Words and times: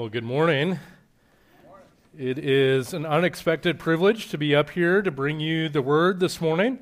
Well, 0.00 0.08
good 0.08 0.24
morning. 0.24 0.78
It 2.18 2.38
is 2.38 2.94
an 2.94 3.04
unexpected 3.04 3.78
privilege 3.78 4.30
to 4.30 4.38
be 4.38 4.54
up 4.54 4.70
here 4.70 5.02
to 5.02 5.10
bring 5.10 5.40
you 5.40 5.68
the 5.68 5.82
word 5.82 6.20
this 6.20 6.40
morning. 6.40 6.78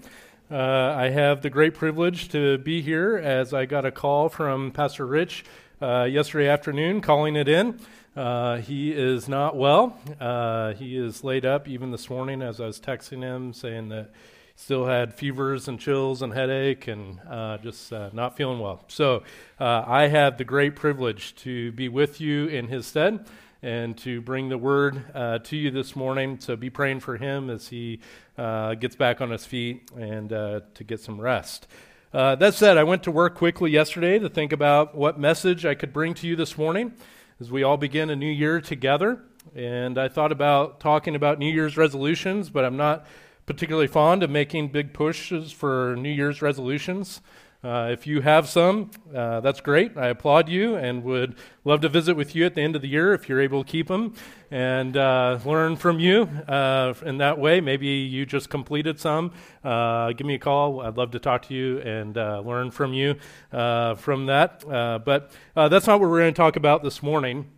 Uh, 0.49 0.95
I 0.97 1.09
have 1.09 1.43
the 1.43 1.51
great 1.51 1.75
privilege 1.75 2.29
to 2.29 2.59
be 2.59 2.81
here 2.81 3.17
as 3.17 3.53
I 3.53 3.67
got 3.67 3.85
a 3.85 3.91
call 3.91 4.29
from 4.29 4.71
Pastor 4.71 5.05
Rich 5.05 5.45
uh, 5.83 6.05
yesterday 6.05 6.47
afternoon 6.47 7.01
calling 7.01 7.35
it 7.35 7.49
in. 7.49 7.81
Uh, 8.15 8.59
he 8.59 8.93
is 8.93 9.29
not 9.29 9.57
well. 9.57 9.99
Uh, 10.21 10.75
he 10.75 10.97
is 10.97 11.25
laid 11.25 11.45
up 11.45 11.67
even 11.67 11.91
this 11.91 12.09
morning 12.09 12.41
as 12.41 12.61
I 12.61 12.67
was 12.67 12.79
texting 12.79 13.23
him 13.23 13.53
saying 13.53 13.89
that 13.89 14.13
still 14.59 14.87
had 14.87 15.15
fevers 15.15 15.69
and 15.69 15.79
chills 15.79 16.21
and 16.21 16.35
headache 16.35 16.89
and 16.89 17.21
uh, 17.31 17.57
just 17.59 17.93
uh, 17.93 18.11
not 18.13 18.37
feeling 18.37 18.59
well. 18.59 18.85
So 18.89 19.23
uh, 19.61 19.85
I 19.87 20.09
have 20.09 20.37
the 20.37 20.45
great 20.45 20.75
privilege 20.75 21.37
to 21.37 21.71
be 21.73 21.89
with 21.89 22.21
you 22.21 22.49
in 22.49 22.67
his 22.67 22.85
stead 22.85 23.25
and 23.63 23.97
to 23.99 24.21
bring 24.21 24.49
the 24.49 24.59
word 24.59 25.05
uh, 25.15 25.39
to 25.39 25.57
you 25.57 25.71
this 25.71 25.95
morning. 25.95 26.41
So 26.41 26.57
be 26.57 26.71
praying 26.71 27.01
for 27.01 27.17
him 27.17 27.51
as 27.51 27.69
he 27.69 28.01
uh, 28.37 28.75
gets 28.75 28.97
back 28.97 29.21
on 29.21 29.31
his 29.31 29.47
feet 29.47 29.89
and 29.97 30.33
uh, 30.33 30.61
to 30.75 30.85
get 30.85 31.01
some 31.01 31.21
rest. 31.21 31.69
that 32.13 32.53
said, 32.53 32.77
I 32.77 32.83
went 32.83 33.05
to 33.05 33.13
work 33.13 33.37
quickly 33.37 33.71
yesterday 33.71 34.19
to 34.19 34.29
think 34.29 34.53
about 34.53 34.97
what 34.97 35.21
message 35.21 35.65
I 35.67 35.77
could 35.77 35.93
bring 35.93 36.15
to 36.15 36.27
you 36.27 36.35
this 36.35 36.59
morning 36.59 36.95
as 37.41 37.49
we 37.49 37.63
all 37.63 37.77
begin 37.77 38.11
a 38.11 38.17
new 38.17 38.27
year 38.27 38.61
together. 38.61 39.23
And 39.55 39.99
I 39.99 40.09
thought 40.09 40.33
about 40.33 40.81
talking 40.81 41.15
about 41.15 41.39
New 41.39 41.51
Year's 41.51 41.77
resolutions, 41.77 42.51
but 42.51 42.65
I'm 42.65 42.77
not 42.77 43.07
particularly 43.49 43.87
fond 43.87 44.23
of 44.23 44.29
making 44.29 44.69
big 44.69 44.93
pushes 44.93 45.51
for 45.51 45.97
New 45.97 46.11
Year's 46.11 46.43
resolutions. 46.43 47.23
Uh, 47.65 47.89
if 47.91 48.07
you 48.07 48.21
have 48.21 48.47
some, 48.47 48.91
uh, 49.13 49.41
that's 49.41 49.63
great. 49.63 49.97
I 49.97 50.09
applaud 50.09 50.51
you 50.51 50.77
and 50.77 51.03
would 51.05 51.35
love 51.65 51.81
to 51.81 51.89
visit 51.89 52.15
with 52.15 52.37
you 52.37 52.45
at 52.45 52.55
the 52.55 52.61
end 52.61 52.77
of 52.77 52.83
the 52.83 52.89
year 52.89 53.15
if 53.15 53.27
you're 53.27 53.41
able 53.41 53.65
to 53.65 53.71
keep 53.71 53.89
them 53.89 54.13
and 54.51 54.99
uh, 54.99 55.39
learn 55.47 55.77
from 55.77 55.99
you 55.99 56.25
uh, 56.47 56.93
in 57.07 57.17
that 57.19 57.39
way. 57.39 57.63
Maybe 57.63 57.87
you 57.87 58.27
just 58.27 58.51
completed 58.51 59.01
some. 59.01 59.33
Uh, 59.65 60.13
give 60.13 60.27
me 60.27 60.35
a 60.35 60.39
call. 60.39 60.83
I'd 60.83 60.99
love 60.99 61.13
to 61.13 61.19
talk 61.19 61.49
to 61.49 61.55
you 61.55 61.79
and 61.79 62.19
uh, 62.19 62.41
learn 62.41 62.71
from 62.71 62.93
you 62.93 63.15
from 63.51 64.27
that. 64.27 64.63
but 64.69 65.33
that's 65.55 65.87
not 65.87 66.01
what 66.01 66.11
we're 66.11 66.21
going 66.21 66.35
to 66.35 66.39
talk 66.39 66.57
about 66.57 66.83
this 66.83 67.03
morning. 67.03 67.51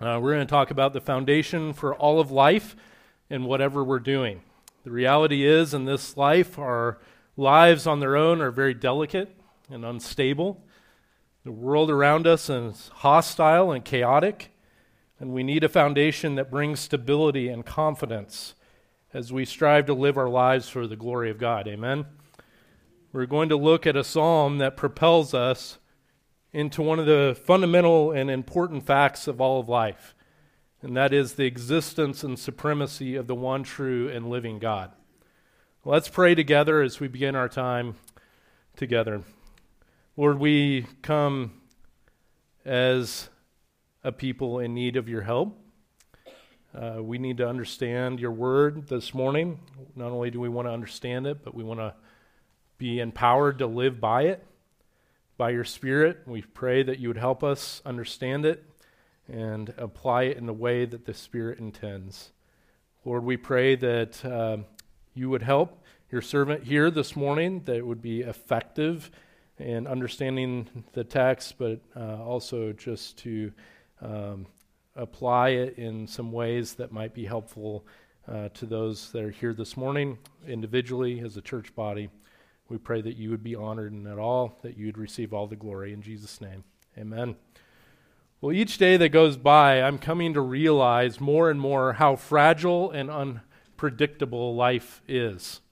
we're 0.00 0.20
going 0.20 0.38
to 0.38 0.46
talk 0.46 0.70
about 0.70 0.92
the 0.92 1.00
foundation 1.00 1.72
for 1.72 1.96
all 1.96 2.20
of 2.20 2.30
life 2.30 2.76
and 3.28 3.44
whatever 3.44 3.82
we're 3.82 3.98
doing. 3.98 4.40
The 4.86 4.92
reality 4.92 5.44
is, 5.44 5.74
in 5.74 5.84
this 5.84 6.16
life, 6.16 6.60
our 6.60 7.00
lives 7.36 7.88
on 7.88 7.98
their 7.98 8.16
own 8.16 8.40
are 8.40 8.52
very 8.52 8.72
delicate 8.72 9.36
and 9.68 9.84
unstable. 9.84 10.62
The 11.42 11.50
world 11.50 11.90
around 11.90 12.24
us 12.28 12.48
is 12.48 12.92
hostile 12.94 13.72
and 13.72 13.84
chaotic, 13.84 14.52
and 15.18 15.32
we 15.32 15.42
need 15.42 15.64
a 15.64 15.68
foundation 15.68 16.36
that 16.36 16.52
brings 16.52 16.78
stability 16.78 17.48
and 17.48 17.66
confidence 17.66 18.54
as 19.12 19.32
we 19.32 19.44
strive 19.44 19.86
to 19.86 19.92
live 19.92 20.16
our 20.16 20.28
lives 20.28 20.68
for 20.68 20.86
the 20.86 20.94
glory 20.94 21.30
of 21.30 21.38
God. 21.38 21.66
Amen. 21.66 22.06
We're 23.12 23.26
going 23.26 23.48
to 23.48 23.56
look 23.56 23.88
at 23.88 23.96
a 23.96 24.04
psalm 24.04 24.58
that 24.58 24.76
propels 24.76 25.34
us 25.34 25.78
into 26.52 26.80
one 26.80 27.00
of 27.00 27.06
the 27.06 27.36
fundamental 27.44 28.12
and 28.12 28.30
important 28.30 28.86
facts 28.86 29.26
of 29.26 29.40
all 29.40 29.58
of 29.58 29.68
life 29.68 30.14
and 30.82 30.96
that 30.96 31.12
is 31.12 31.34
the 31.34 31.44
existence 31.44 32.22
and 32.22 32.38
supremacy 32.38 33.16
of 33.16 33.26
the 33.26 33.34
one 33.34 33.62
true 33.62 34.08
and 34.08 34.28
living 34.28 34.58
God. 34.58 34.92
Let's 35.84 36.08
pray 36.08 36.34
together 36.34 36.82
as 36.82 37.00
we 37.00 37.08
begin 37.08 37.34
our 37.34 37.48
time 37.48 37.96
together. 38.76 39.22
Lord, 40.16 40.38
we 40.38 40.86
come 41.02 41.60
as 42.64 43.28
a 44.04 44.12
people 44.12 44.58
in 44.58 44.74
need 44.74 44.96
of 44.96 45.08
your 45.08 45.22
help. 45.22 45.58
Uh, 46.74 46.98
we 47.00 47.18
need 47.18 47.38
to 47.38 47.48
understand 47.48 48.20
your 48.20 48.32
word 48.32 48.88
this 48.88 49.14
morning. 49.14 49.60
Not 49.94 50.10
only 50.10 50.30
do 50.30 50.40
we 50.40 50.48
want 50.48 50.68
to 50.68 50.72
understand 50.72 51.26
it, 51.26 51.42
but 51.42 51.54
we 51.54 51.64
want 51.64 51.80
to 51.80 51.94
be 52.76 53.00
empowered 53.00 53.58
to 53.58 53.66
live 53.66 53.98
by 53.98 54.24
it, 54.24 54.46
by 55.38 55.50
your 55.50 55.64
Spirit. 55.64 56.18
We 56.26 56.42
pray 56.42 56.82
that 56.82 56.98
you 56.98 57.08
would 57.08 57.16
help 57.16 57.42
us 57.42 57.80
understand 57.86 58.44
it 58.44 58.62
and 59.28 59.72
apply 59.76 60.24
it 60.24 60.36
in 60.36 60.46
the 60.46 60.52
way 60.52 60.84
that 60.84 61.04
the 61.04 61.14
Spirit 61.14 61.58
intends. 61.58 62.32
Lord, 63.04 63.24
we 63.24 63.36
pray 63.36 63.76
that 63.76 64.24
uh, 64.24 64.58
you 65.14 65.30
would 65.30 65.42
help 65.42 65.82
your 66.10 66.22
servant 66.22 66.64
here 66.64 66.90
this 66.90 67.16
morning, 67.16 67.62
that 67.64 67.76
it 67.76 67.86
would 67.86 68.02
be 68.02 68.20
effective 68.20 69.10
in 69.58 69.86
understanding 69.86 70.68
the 70.92 71.04
text, 71.04 71.56
but 71.58 71.80
uh, 71.96 72.22
also 72.22 72.72
just 72.72 73.18
to 73.18 73.52
um, 74.00 74.46
apply 74.94 75.50
it 75.50 75.78
in 75.78 76.06
some 76.06 76.32
ways 76.32 76.74
that 76.74 76.92
might 76.92 77.14
be 77.14 77.24
helpful 77.24 77.86
uh, 78.28 78.48
to 78.50 78.66
those 78.66 79.12
that 79.12 79.22
are 79.22 79.30
here 79.30 79.54
this 79.54 79.76
morning, 79.76 80.18
individually, 80.46 81.20
as 81.20 81.36
a 81.36 81.40
church 81.42 81.74
body. 81.74 82.08
We 82.68 82.78
pray 82.78 83.00
that 83.00 83.16
you 83.16 83.30
would 83.30 83.44
be 83.44 83.54
honored 83.54 83.92
in 83.92 84.06
it 84.06 84.18
all, 84.18 84.58
that 84.62 84.76
you 84.76 84.86
would 84.86 84.98
receive 84.98 85.32
all 85.32 85.46
the 85.46 85.56
glory. 85.56 85.92
In 85.92 86.02
Jesus' 86.02 86.40
name, 86.40 86.64
amen. 86.98 87.36
Well, 88.40 88.52
each 88.52 88.76
day 88.76 88.98
that 88.98 89.08
goes 89.08 89.38
by, 89.38 89.80
I'm 89.80 89.98
coming 89.98 90.34
to 90.34 90.42
realize 90.42 91.20
more 91.20 91.50
and 91.50 91.58
more 91.58 91.94
how 91.94 92.16
fragile 92.16 92.90
and 92.90 93.10
unpredictable 93.10 94.54
life 94.54 95.00
is. 95.08 95.62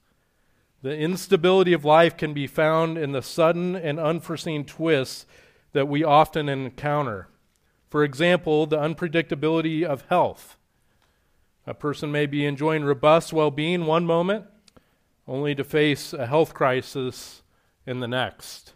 The 0.81 0.97
instability 0.97 1.73
of 1.73 1.85
life 1.85 2.17
can 2.17 2.33
be 2.33 2.47
found 2.47 2.97
in 2.97 3.11
the 3.11 3.21
sudden 3.21 3.75
and 3.75 3.99
unforeseen 3.99 4.65
twists 4.65 5.27
that 5.73 5.87
we 5.87 6.03
often 6.03 6.49
encounter. 6.49 7.27
For 7.89 8.03
example, 8.03 8.65
the 8.65 8.77
unpredictability 8.77 9.83
of 9.83 10.05
health. 10.09 10.57
A 11.67 11.75
person 11.75 12.11
may 12.11 12.25
be 12.25 12.45
enjoying 12.45 12.83
robust 12.83 13.31
well 13.31 13.51
being 13.51 13.85
one 13.85 14.07
moment, 14.07 14.45
only 15.27 15.53
to 15.53 15.63
face 15.63 16.13
a 16.13 16.25
health 16.25 16.55
crisis 16.55 17.43
in 17.85 17.99
the 17.99 18.07
next. 18.07 18.73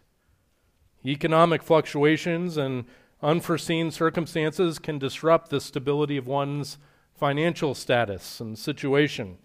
Economic 1.03 1.63
fluctuations 1.63 2.55
and 2.55 2.85
Unforeseen 3.21 3.91
circumstances 3.91 4.79
can 4.79 4.97
disrupt 4.97 5.49
the 5.49 5.59
stability 5.59 6.15
of 6.15 6.27
one's 6.27 6.77
financial 7.13 7.75
status 7.75 8.39
and 8.39 8.57
situation. 8.57 9.37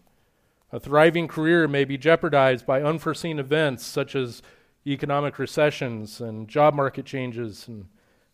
A 0.70 0.78
thriving 0.78 1.26
career 1.26 1.66
may 1.66 1.84
be 1.84 1.98
jeopardized 1.98 2.66
by 2.66 2.82
unforeseen 2.82 3.38
events 3.38 3.84
such 3.84 4.14
as 4.14 4.42
economic 4.86 5.38
recessions 5.38 6.20
and 6.20 6.48
job 6.48 6.74
market 6.74 7.04
changes 7.04 7.66
and 7.66 7.86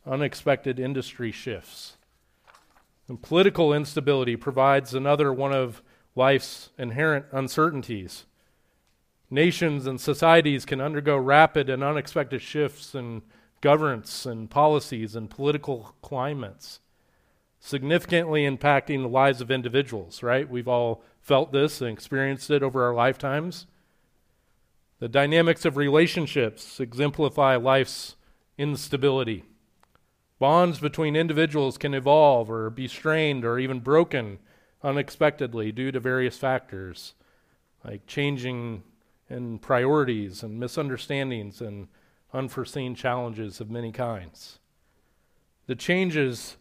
unexpected 0.07 0.79
industry 0.79 1.33
shifts. 1.33 1.97
And 3.09 3.21
political 3.21 3.73
instability 3.73 4.37
provides 4.37 4.95
another 4.95 5.33
one 5.33 5.53
of 5.53 5.83
life's 6.15 6.71
inherent 6.79 7.27
uncertainties. 7.33 8.27
Nations 9.31 9.87
and 9.87 10.01
societies 10.01 10.65
can 10.65 10.81
undergo 10.81 11.17
rapid 11.17 11.71
and 11.71 11.83
unexpected 11.83 12.43
shifts 12.43 12.95
in 12.95 13.23
governance 13.61 14.27
and 14.27 14.51
policies 14.51 15.15
and 15.15 15.31
political 15.31 15.95
climates, 16.03 16.81
significantly 17.59 18.45
impacting 18.45 19.03
the 19.03 19.09
lives 19.09 19.41
of 19.41 19.51
individuals, 19.51 20.23
right? 20.23 20.49
We've 20.49 20.69
all 20.69 21.03
felt 21.21 21.53
this 21.53 21.81
and 21.81 21.91
experienced 21.91 22.51
it 22.51 22.63
over 22.63 22.85
our 22.85 22.95
lifetimes. 22.95 23.67
The 24.99 25.09
dynamics 25.09 25.65
of 25.65 25.77
relationships 25.77 26.81
exemplify 26.81 27.57
life's 27.57 28.17
instability. 28.59 29.45
Bonds 30.39 30.79
between 30.79 31.17
individuals 31.17 31.77
can 31.77 31.95
evolve 31.95 32.51
or 32.51 32.71
be 32.71 32.89
strained 32.89 33.45
or 33.45 33.59
even 33.59 33.81
broken 33.81 34.39
unexpectedly 34.83 35.73
due 35.73 35.93
to 35.93 36.01
various 36.01 36.39
factors 36.39 37.15
like 37.85 38.07
changing 38.07 38.83
in 39.29 39.59
priorities 39.59 40.43
and 40.43 40.59
misunderstandings 40.59 41.61
and 41.61 41.89
unforeseen 42.33 42.95
challenges 42.95 43.61
of 43.61 43.71
many 43.71 43.93
kinds. 43.93 44.59
The 45.67 45.75
changes 45.75 46.57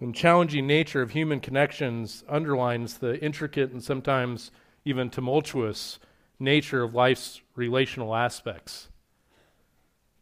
and 0.00 0.14
challenging 0.14 0.66
nature 0.66 1.02
of 1.02 1.10
human 1.10 1.40
connections 1.40 2.24
underlines 2.28 2.98
the 2.98 3.22
intricate 3.22 3.70
and 3.70 3.82
sometimes 3.82 4.50
even 4.84 5.10
tumultuous 5.10 5.98
nature 6.38 6.82
of 6.82 6.94
life's 6.94 7.42
relational 7.54 8.14
aspects. 8.14 8.88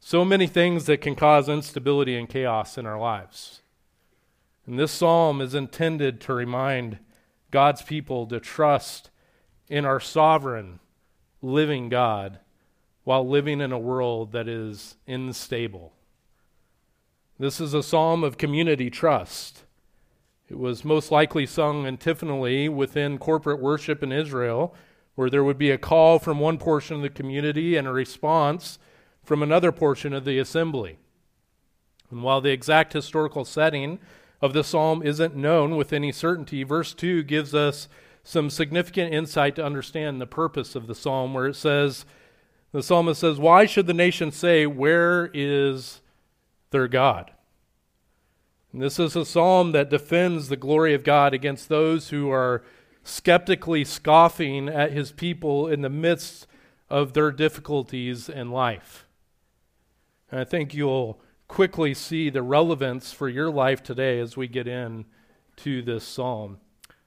So 0.01 0.25
many 0.25 0.47
things 0.47 0.87
that 0.87 1.01
can 1.01 1.15
cause 1.15 1.49
instability 1.49 2.17
and 2.17 2.29
chaos 2.29 2.77
in 2.77 2.87
our 2.87 2.99
lives. 2.99 3.63
And 4.67 4.79
this 4.79 4.93
psalm 4.93 5.41
is 5.41 5.55
intended 5.55 6.21
to 6.23 6.35
remind 6.35 6.99
God's 7.51 7.83
people 7.83 8.27
to 8.27 8.41
trust 8.41 9.11
in 9.69 9.85
our 9.85 10.01
sovereign, 10.01 10.81
living 11.41 11.89
God 11.89 12.41
while 13.09 13.27
living 13.27 13.63
in 13.63 13.73
a 13.73 13.79
world 13.79 14.33
that 14.33 14.47
is 14.47 14.97
unstable. 15.07 15.95
This 17.39 17.59
is 17.59 17.73
a 17.73 17.83
psalm 17.83 18.23
of 18.23 18.37
community 18.37 18.91
trust. 18.91 19.65
It 20.51 20.59
was 20.59 20.85
most 20.85 21.11
likely 21.11 21.47
sung 21.47 21.87
antiphonally 21.87 22.69
within 22.69 23.17
corporate 23.17 23.63
worship 23.63 24.03
in 24.03 24.13
Israel, 24.13 24.75
where 25.15 25.31
there 25.31 25.43
would 25.43 25.57
be 25.57 25.71
a 25.71 25.79
call 25.79 26.19
from 26.19 26.39
one 26.39 26.59
portion 26.59 26.97
of 26.97 27.03
the 27.03 27.09
community 27.09 27.77
and 27.77 27.89
a 27.89 27.93
response 27.93 28.79
from 29.25 29.43
another 29.43 29.73
portion 29.73 30.13
of 30.13 30.27
the 30.27 30.39
assembly. 30.39 30.99
And 32.11 32.23
while 32.23 32.43
the 32.43 32.53
exact 32.53 32.93
historical 32.93 33.47
setting 33.47 34.01
of 34.43 34.53
the 34.53 34.63
psalm 34.63 35.03
isn't 35.03 35.35
known 35.35 35.77
with 35.77 35.95
any 35.95 36.13
certainty, 36.13 36.63
verse 36.63 36.93
2 36.93 37.23
gives 37.23 37.55
us 37.55 37.89
some 38.23 38.51
significant 38.51 39.15
insight 39.15 39.57
to 39.57 39.65
understand 39.65 40.21
the 40.21 40.27
purpose 40.27 40.75
of 40.75 40.87
the 40.87 40.95
psalm, 40.95 41.33
where 41.33 41.47
it 41.47 41.57
says, 41.57 42.05
the 42.73 42.83
psalmist 42.83 43.21
says, 43.21 43.39
Why 43.39 43.67
should 43.67 43.87
the 43.87 43.95
nation 43.95 44.31
say, 44.31 44.67
Where 44.67 45.31
is 45.33 46.01
their 46.71 46.89
God? 46.89 47.31
And 48.73 48.83
this 48.83 48.99
is 48.99 49.17
a 49.17 49.25
psalm 49.25 49.73
that 49.73 49.91
defends 49.91 50.49
the 50.49 50.57
glory 50.57 50.93
of 50.95 51.05
God 51.05 51.33
against 51.33 51.69
those 51.69 52.11
who 52.11 52.31
are 52.31 52.63
skeptically 53.03 53.85
scoffing 53.85 54.69
at 54.69 54.93
his 54.93 55.13
people 55.13 55.67
in 55.67 55.81
the 55.81 55.89
midst 55.89 56.47
of 56.91 57.15
their 57.15 57.31
difficulties 57.31 58.29
in 58.29 58.51
life. 58.51 59.07
And 60.31 60.39
I 60.41 60.45
think 60.45 60.75
you'll 60.75 61.21
quickly 61.49 61.95
see 61.95 62.29
the 62.29 62.43
relevance 62.43 63.13
for 63.13 63.29
your 63.31 63.51
life 63.51 63.83
today 63.83 64.21
as 64.21 64.37
we 64.37 64.47
get 64.47 64.69
in 64.69 65.07
to 65.57 65.81
this 65.81 66.05
psalm. 66.05 66.59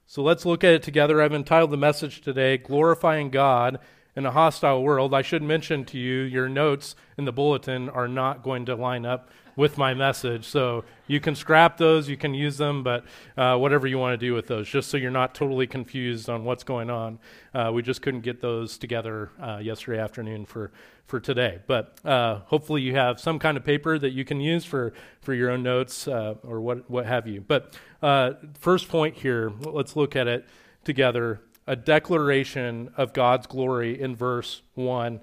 So 0.04 0.22
let's 0.22 0.44
look 0.44 0.64
at 0.64 0.74
it 0.74 0.82
together. 0.82 1.22
I've 1.22 1.32
entitled 1.32 1.70
the 1.70 1.76
message 1.76 2.20
today, 2.20 2.58
Glorifying 2.58 3.30
God 3.30 3.78
in 4.14 4.26
a 4.26 4.30
hostile 4.30 4.82
world, 4.82 5.14
I 5.14 5.22
should 5.22 5.42
mention 5.42 5.84
to 5.86 5.98
you 5.98 6.20
your 6.22 6.48
notes 6.48 6.94
in 7.16 7.24
the 7.24 7.32
bulletin 7.32 7.88
are 7.88 8.08
not 8.08 8.42
going 8.42 8.66
to 8.66 8.74
line 8.74 9.06
up 9.06 9.30
with 9.56 9.76
my 9.76 9.94
message. 9.94 10.44
So 10.44 10.84
you 11.06 11.20
can 11.20 11.34
scrap 11.34 11.76
those, 11.76 12.08
you 12.08 12.16
can 12.16 12.34
use 12.34 12.56
them, 12.56 12.82
but 12.82 13.04
uh, 13.36 13.56
whatever 13.56 13.86
you 13.86 13.98
want 13.98 14.18
to 14.18 14.26
do 14.26 14.34
with 14.34 14.46
those, 14.46 14.68
just 14.68 14.90
so 14.90 14.96
you're 14.96 15.10
not 15.10 15.34
totally 15.34 15.66
confused 15.66 16.28
on 16.28 16.44
what's 16.44 16.64
going 16.64 16.90
on. 16.90 17.18
Uh, 17.54 17.70
we 17.72 17.82
just 17.82 18.02
couldn't 18.02 18.22
get 18.22 18.40
those 18.40 18.78
together 18.78 19.30
uh, 19.40 19.58
yesterday 19.62 20.00
afternoon 20.00 20.46
for, 20.46 20.72
for 21.06 21.20
today. 21.20 21.60
But 21.66 21.98
uh, 22.04 22.40
hopefully 22.46 22.82
you 22.82 22.94
have 22.94 23.20
some 23.20 23.38
kind 23.38 23.56
of 23.56 23.64
paper 23.64 23.98
that 23.98 24.10
you 24.10 24.24
can 24.24 24.40
use 24.40 24.64
for, 24.64 24.92
for 25.20 25.34
your 25.34 25.50
own 25.50 25.62
notes 25.62 26.08
uh, 26.08 26.34
or 26.42 26.60
what, 26.60 26.88
what 26.90 27.06
have 27.06 27.26
you. 27.26 27.40
But 27.40 27.78
uh, 28.02 28.32
first 28.58 28.88
point 28.88 29.16
here, 29.16 29.52
let's 29.60 29.96
look 29.96 30.16
at 30.16 30.26
it 30.26 30.46
together 30.84 31.40
a 31.66 31.76
declaration 31.76 32.90
of 32.96 33.12
God's 33.12 33.46
glory 33.46 34.00
in 34.00 34.16
verse 34.16 34.62
1. 34.74 35.20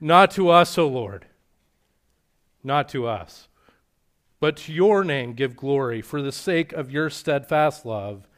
Not 0.00 0.30
to 0.32 0.50
us, 0.50 0.76
O 0.78 0.86
Lord, 0.86 1.26
not 2.62 2.88
to 2.90 3.06
us, 3.06 3.48
but 4.40 4.56
to 4.58 4.72
your 4.72 5.02
name 5.04 5.32
give 5.32 5.56
glory 5.56 6.00
for 6.00 6.22
the 6.22 6.32
sake 6.32 6.72
of 6.72 6.90
your 6.90 7.10
steadfast 7.10 7.84
love 7.84 8.28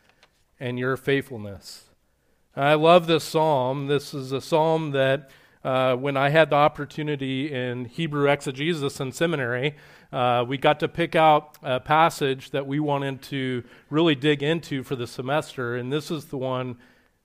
and 0.58 0.78
your 0.78 0.96
faithfulness. 0.96 1.84
I 2.56 2.74
love 2.74 3.06
this 3.06 3.24
psalm. 3.24 3.86
This 3.86 4.14
is 4.14 4.32
a 4.32 4.40
psalm 4.40 4.92
that 4.92 5.30
uh, 5.62 5.94
when 5.94 6.16
I 6.16 6.30
had 6.30 6.50
the 6.50 6.56
opportunity 6.56 7.52
in 7.52 7.84
Hebrew 7.84 8.28
exegesis 8.28 8.98
in 8.98 9.12
seminary, 9.12 9.76
uh, 10.12 10.44
we 10.46 10.56
got 10.56 10.80
to 10.80 10.88
pick 10.88 11.14
out 11.14 11.58
a 11.62 11.80
passage 11.80 12.50
that 12.50 12.66
we 12.66 12.80
wanted 12.80 13.22
to 13.22 13.62
really 13.90 14.14
dig 14.14 14.42
into 14.42 14.82
for 14.82 14.96
the 14.96 15.06
semester, 15.06 15.76
and 15.76 15.92
this 15.92 16.10
is 16.10 16.26
the 16.26 16.38
one 16.38 16.78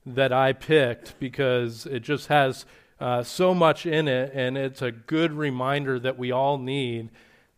that 0.05 0.31
I 0.31 0.53
picked 0.53 1.19
because 1.19 1.85
it 1.85 2.01
just 2.01 2.27
has 2.27 2.65
uh, 2.99 3.23
so 3.23 3.53
much 3.53 3.85
in 3.85 4.07
it, 4.07 4.31
and 4.33 4.57
it's 4.57 4.81
a 4.81 4.91
good 4.91 5.33
reminder 5.33 5.99
that 5.99 6.17
we 6.17 6.31
all 6.31 6.57
need 6.57 7.09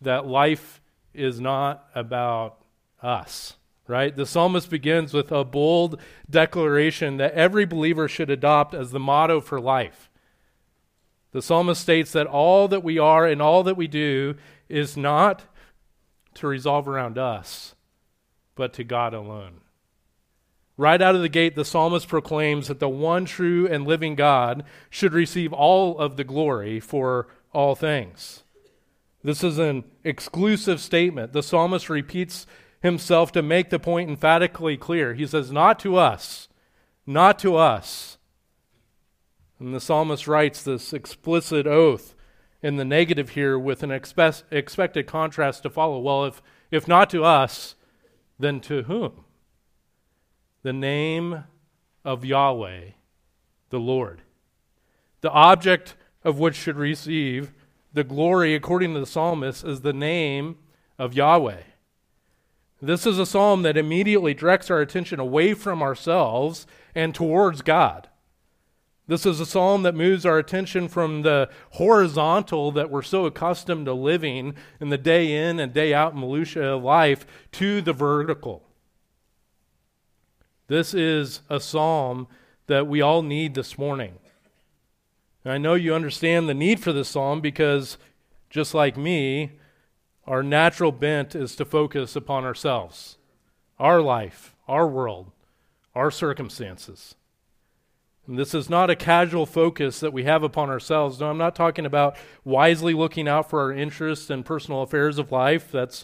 that 0.01 0.25
life 0.25 0.81
is 1.13 1.39
not 1.39 1.87
about 1.93 2.57
us, 3.01 3.55
right? 3.87 4.15
The 4.15 4.25
psalmist 4.25 4.69
begins 4.69 5.13
with 5.13 5.31
a 5.31 5.43
bold 5.43 5.99
declaration 6.29 7.17
that 7.17 7.33
every 7.33 7.65
believer 7.65 8.07
should 8.07 8.29
adopt 8.29 8.73
as 8.73 8.91
the 8.91 8.99
motto 8.99 9.41
for 9.41 9.59
life. 9.59 10.09
The 11.31 11.41
psalmist 11.41 11.81
states 11.81 12.11
that 12.13 12.27
all 12.27 12.67
that 12.69 12.83
we 12.83 12.97
are 12.97 13.25
and 13.27 13.41
all 13.41 13.63
that 13.63 13.77
we 13.77 13.87
do 13.87 14.35
is 14.69 14.97
not 14.97 15.43
to 16.35 16.47
resolve 16.47 16.87
around 16.87 17.17
us, 17.17 17.75
but 18.55 18.73
to 18.73 18.83
God 18.83 19.13
alone. 19.13 19.61
Right 20.77 21.01
out 21.01 21.15
of 21.15 21.21
the 21.21 21.29
gate, 21.29 21.55
the 21.55 21.65
psalmist 21.65 22.07
proclaims 22.07 22.67
that 22.67 22.79
the 22.79 22.87
one 22.87 23.25
true 23.25 23.67
and 23.67 23.87
living 23.87 24.13
God 24.15 24.63
should 24.91 25.11
receive 25.11 25.51
all 25.51 25.97
of 25.97 26.17
the 26.17 26.23
glory 26.23 26.79
for 26.79 27.27
all 27.51 27.73
things. 27.73 28.43
This 29.23 29.43
is 29.43 29.57
an 29.57 29.83
exclusive 30.03 30.79
statement. 30.79 31.33
The 31.33 31.41
psalmist 31.41 31.89
repeats 31.89 32.45
himself 32.81 33.31
to 33.31 33.41
make 33.41 33.71
the 33.71 33.79
point 33.79 34.09
emphatically 34.09 34.77
clear. 34.77 35.15
He 35.15 35.25
says, 35.25 35.51
Not 35.51 35.79
to 35.79 35.95
us, 35.95 36.47
not 37.07 37.39
to 37.39 37.55
us. 37.55 38.19
And 39.59 39.73
the 39.73 39.81
psalmist 39.81 40.27
writes 40.27 40.61
this 40.61 40.93
explicit 40.93 41.65
oath 41.65 42.13
in 42.61 42.75
the 42.75 42.85
negative 42.85 43.29
here 43.29 43.57
with 43.57 43.81
an 43.81 43.89
expe- 43.89 44.43
expected 44.51 45.07
contrast 45.07 45.63
to 45.63 45.71
follow. 45.71 45.99
Well, 45.99 46.25
if, 46.25 46.41
if 46.69 46.87
not 46.87 47.09
to 47.09 47.23
us, 47.23 47.75
then 48.37 48.59
to 48.61 48.83
whom? 48.83 49.25
The 50.67 50.73
name 50.73 51.45
of 52.03 52.25
Yahweh, 52.25 52.89
the 53.69 53.79
Lord. 53.79 54.21
The 55.21 55.31
object 55.31 55.95
of 56.25 56.39
which 56.39 56.55
should 56.55 56.75
receive 56.75 57.53
the 57.93 58.03
glory, 58.03 58.53
according 58.53 58.93
to 58.93 58.99
the 58.99 59.05
psalmist, 59.05 59.63
is 59.63 59.79
the 59.79 59.93
name 59.93 60.57
of 60.99 61.13
Yahweh. 61.13 61.61
This 62.81 63.05
is 63.05 63.17
a 63.17 63.25
psalm 63.25 63.61
that 63.61 63.77
immediately 63.77 64.33
directs 64.33 64.69
our 64.69 64.81
attention 64.81 65.21
away 65.21 65.53
from 65.53 65.81
ourselves 65.81 66.67
and 66.93 67.15
towards 67.15 67.61
God. 67.61 68.09
This 69.07 69.25
is 69.25 69.39
a 69.39 69.45
psalm 69.45 69.83
that 69.83 69.95
moves 69.95 70.25
our 70.25 70.37
attention 70.37 70.89
from 70.89 71.21
the 71.21 71.49
horizontal 71.69 72.73
that 72.73 72.89
we're 72.89 73.03
so 73.03 73.25
accustomed 73.25 73.85
to 73.85 73.93
living 73.93 74.53
in 74.81 74.89
the 74.89 74.97
day 74.97 75.47
in 75.47 75.61
and 75.61 75.71
day 75.71 75.93
out 75.93 76.13
minutia 76.13 76.73
of 76.73 76.83
life 76.83 77.25
to 77.53 77.79
the 77.79 77.93
vertical. 77.93 78.66
This 80.67 80.93
is 80.93 81.41
a 81.49 81.59
psalm 81.59 82.27
that 82.67 82.87
we 82.87 83.01
all 83.01 83.21
need 83.21 83.53
this 83.53 83.77
morning. 83.77 84.15
And 85.43 85.53
I 85.53 85.57
know 85.57 85.75
you 85.75 85.95
understand 85.95 86.49
the 86.49 86.53
need 86.53 86.81
for 86.81 86.91
this 86.91 87.07
psalm 87.07 87.39
because, 87.39 87.97
just 88.49 88.73
like 88.73 88.97
me, 88.97 89.53
our 90.25 90.43
natural 90.43 90.91
bent 90.91 91.35
is 91.35 91.55
to 91.55 91.63
focus 91.63 92.17
upon 92.17 92.43
ourselves, 92.43 93.17
our 93.79 94.01
life, 94.01 94.53
our 94.67 94.85
world, 94.85 95.31
our 95.95 96.11
circumstances. 96.11 97.15
And 98.27 98.37
this 98.37 98.53
is 98.53 98.69
not 98.69 98.89
a 98.89 98.95
casual 98.95 99.45
focus 99.45 100.01
that 100.01 100.11
we 100.11 100.25
have 100.25 100.43
upon 100.43 100.69
ourselves. 100.69 101.21
No, 101.21 101.29
I'm 101.29 101.37
not 101.37 101.55
talking 101.55 101.85
about 101.85 102.17
wisely 102.43 102.93
looking 102.93 103.29
out 103.29 103.49
for 103.49 103.61
our 103.61 103.71
interests 103.71 104.29
and 104.29 104.45
personal 104.45 104.81
affairs 104.81 105.17
of 105.17 105.31
life. 105.31 105.71
That's 105.71 106.03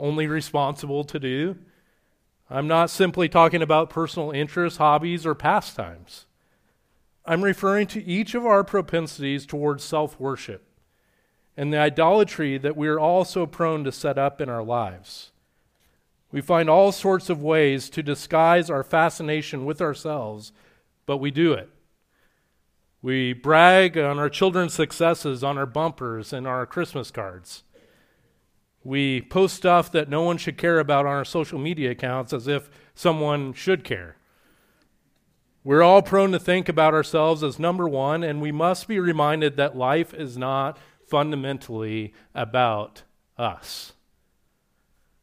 only 0.00 0.26
responsible 0.26 1.04
to 1.04 1.20
do. 1.20 1.56
I'm 2.54 2.68
not 2.68 2.88
simply 2.88 3.28
talking 3.28 3.62
about 3.62 3.90
personal 3.90 4.30
interests, 4.30 4.78
hobbies, 4.78 5.26
or 5.26 5.34
pastimes. 5.34 6.26
I'm 7.26 7.42
referring 7.42 7.88
to 7.88 8.04
each 8.04 8.36
of 8.36 8.46
our 8.46 8.62
propensities 8.62 9.44
towards 9.44 9.82
self 9.82 10.20
worship 10.20 10.64
and 11.56 11.72
the 11.72 11.78
idolatry 11.78 12.56
that 12.58 12.76
we're 12.76 12.98
all 12.98 13.24
so 13.24 13.44
prone 13.44 13.82
to 13.82 13.90
set 13.90 14.18
up 14.18 14.40
in 14.40 14.48
our 14.48 14.62
lives. 14.62 15.32
We 16.30 16.40
find 16.40 16.70
all 16.70 16.92
sorts 16.92 17.28
of 17.28 17.42
ways 17.42 17.90
to 17.90 18.04
disguise 18.04 18.70
our 18.70 18.84
fascination 18.84 19.64
with 19.64 19.80
ourselves, 19.80 20.52
but 21.06 21.16
we 21.16 21.32
do 21.32 21.54
it. 21.54 21.70
We 23.02 23.32
brag 23.32 23.98
on 23.98 24.20
our 24.20 24.30
children's 24.30 24.74
successes 24.74 25.42
on 25.42 25.58
our 25.58 25.66
bumpers 25.66 26.32
and 26.32 26.46
our 26.46 26.66
Christmas 26.66 27.10
cards. 27.10 27.64
We 28.84 29.22
post 29.22 29.56
stuff 29.56 29.90
that 29.92 30.10
no 30.10 30.22
one 30.22 30.36
should 30.36 30.58
care 30.58 30.78
about 30.78 31.06
on 31.06 31.12
our 31.12 31.24
social 31.24 31.58
media 31.58 31.90
accounts 31.90 32.32
as 32.32 32.46
if 32.46 32.70
someone 32.94 33.54
should 33.54 33.82
care. 33.82 34.16
We're 35.64 35.82
all 35.82 36.02
prone 36.02 36.32
to 36.32 36.38
think 36.38 36.68
about 36.68 36.92
ourselves 36.92 37.42
as 37.42 37.58
number 37.58 37.88
one, 37.88 38.22
and 38.22 38.42
we 38.42 38.52
must 38.52 38.86
be 38.86 39.00
reminded 39.00 39.56
that 39.56 39.74
life 39.74 40.12
is 40.12 40.36
not 40.36 40.78
fundamentally 41.06 42.12
about 42.34 43.02
us. 43.38 43.94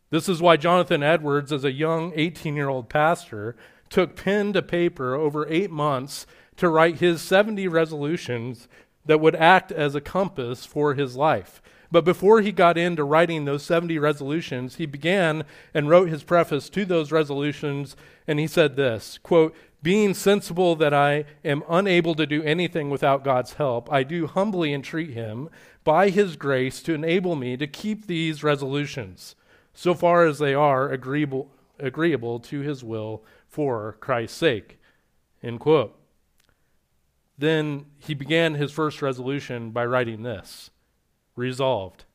This 0.10 0.28
is 0.28 0.42
why 0.42 0.58
Jonathan 0.58 1.04
Edwards, 1.04 1.54
as 1.54 1.64
a 1.64 1.72
young 1.72 2.12
18 2.16 2.56
year 2.56 2.70
old 2.70 2.90
pastor, 2.90 3.56
took 3.90 4.16
pen 4.16 4.52
to 4.54 4.64
paper 4.64 5.14
over 5.14 5.48
eight 5.48 5.70
months 5.70 6.26
to 6.58 6.70
write 6.70 7.00
his 7.00 7.22
70 7.22 7.68
resolutions 7.68 8.68
that 9.06 9.20
would 9.20 9.36
act 9.36 9.72
as 9.72 9.94
a 9.94 10.02
compass 10.02 10.66
for 10.66 10.96
his 10.96 11.16
life. 11.16 11.62
But 11.92 12.06
before 12.06 12.40
he 12.42 12.54
got 12.54 12.78
into 12.78 13.04
writing 13.04 13.44
those 13.44 13.64
70 13.64 14.00
resolutions, 14.00 14.76
he 14.76 14.86
began 14.86 15.44
and 15.74 15.90
wrote 15.90 16.10
his 16.10 16.24
preface 16.24 16.70
to 16.70 16.86
those 16.86 17.12
resolutions, 17.12 17.98
and 18.26 18.40
he 18.40 18.48
said 18.48 18.76
this 18.76 19.20
quote, 19.22 19.54
being 19.84 20.14
sensible 20.14 20.76
that 20.76 20.94
I 20.94 21.26
am 21.44 21.64
unable 21.68 22.14
to 22.16 22.28
do 22.28 22.44
anything 22.44 22.90
without 22.92 23.24
God's 23.24 23.54
help, 23.54 23.92
I 23.92 24.04
do 24.04 24.28
humbly 24.28 24.74
entreat 24.74 25.10
him 25.10 25.50
by 25.84 26.10
his 26.10 26.36
grace 26.36 26.84
to 26.84 26.94
enable 26.94 27.36
me 27.36 27.58
to 27.58 27.66
keep 27.66 28.06
these 28.06 28.44
resolutions, 28.44 29.36
so 29.74 29.96
far 29.96 30.26
as 30.26 30.38
they 30.38 30.54
are 30.54 30.90
agreeable, 30.90 31.52
agreeable 31.80 32.40
to 32.42 32.60
his 32.60 32.84
will 32.84 33.24
for 33.48 33.98
Christ's 34.00 34.38
sake. 34.38 34.80
End 35.42 35.60
quote. 35.60 35.98
Then 37.38 37.88
he 37.98 38.14
began 38.14 38.54
his 38.54 38.72
first 38.72 39.02
resolution 39.02 39.72
by 39.72 39.86
writing 39.86 40.22
this 40.22 40.70
resolved 41.36 42.06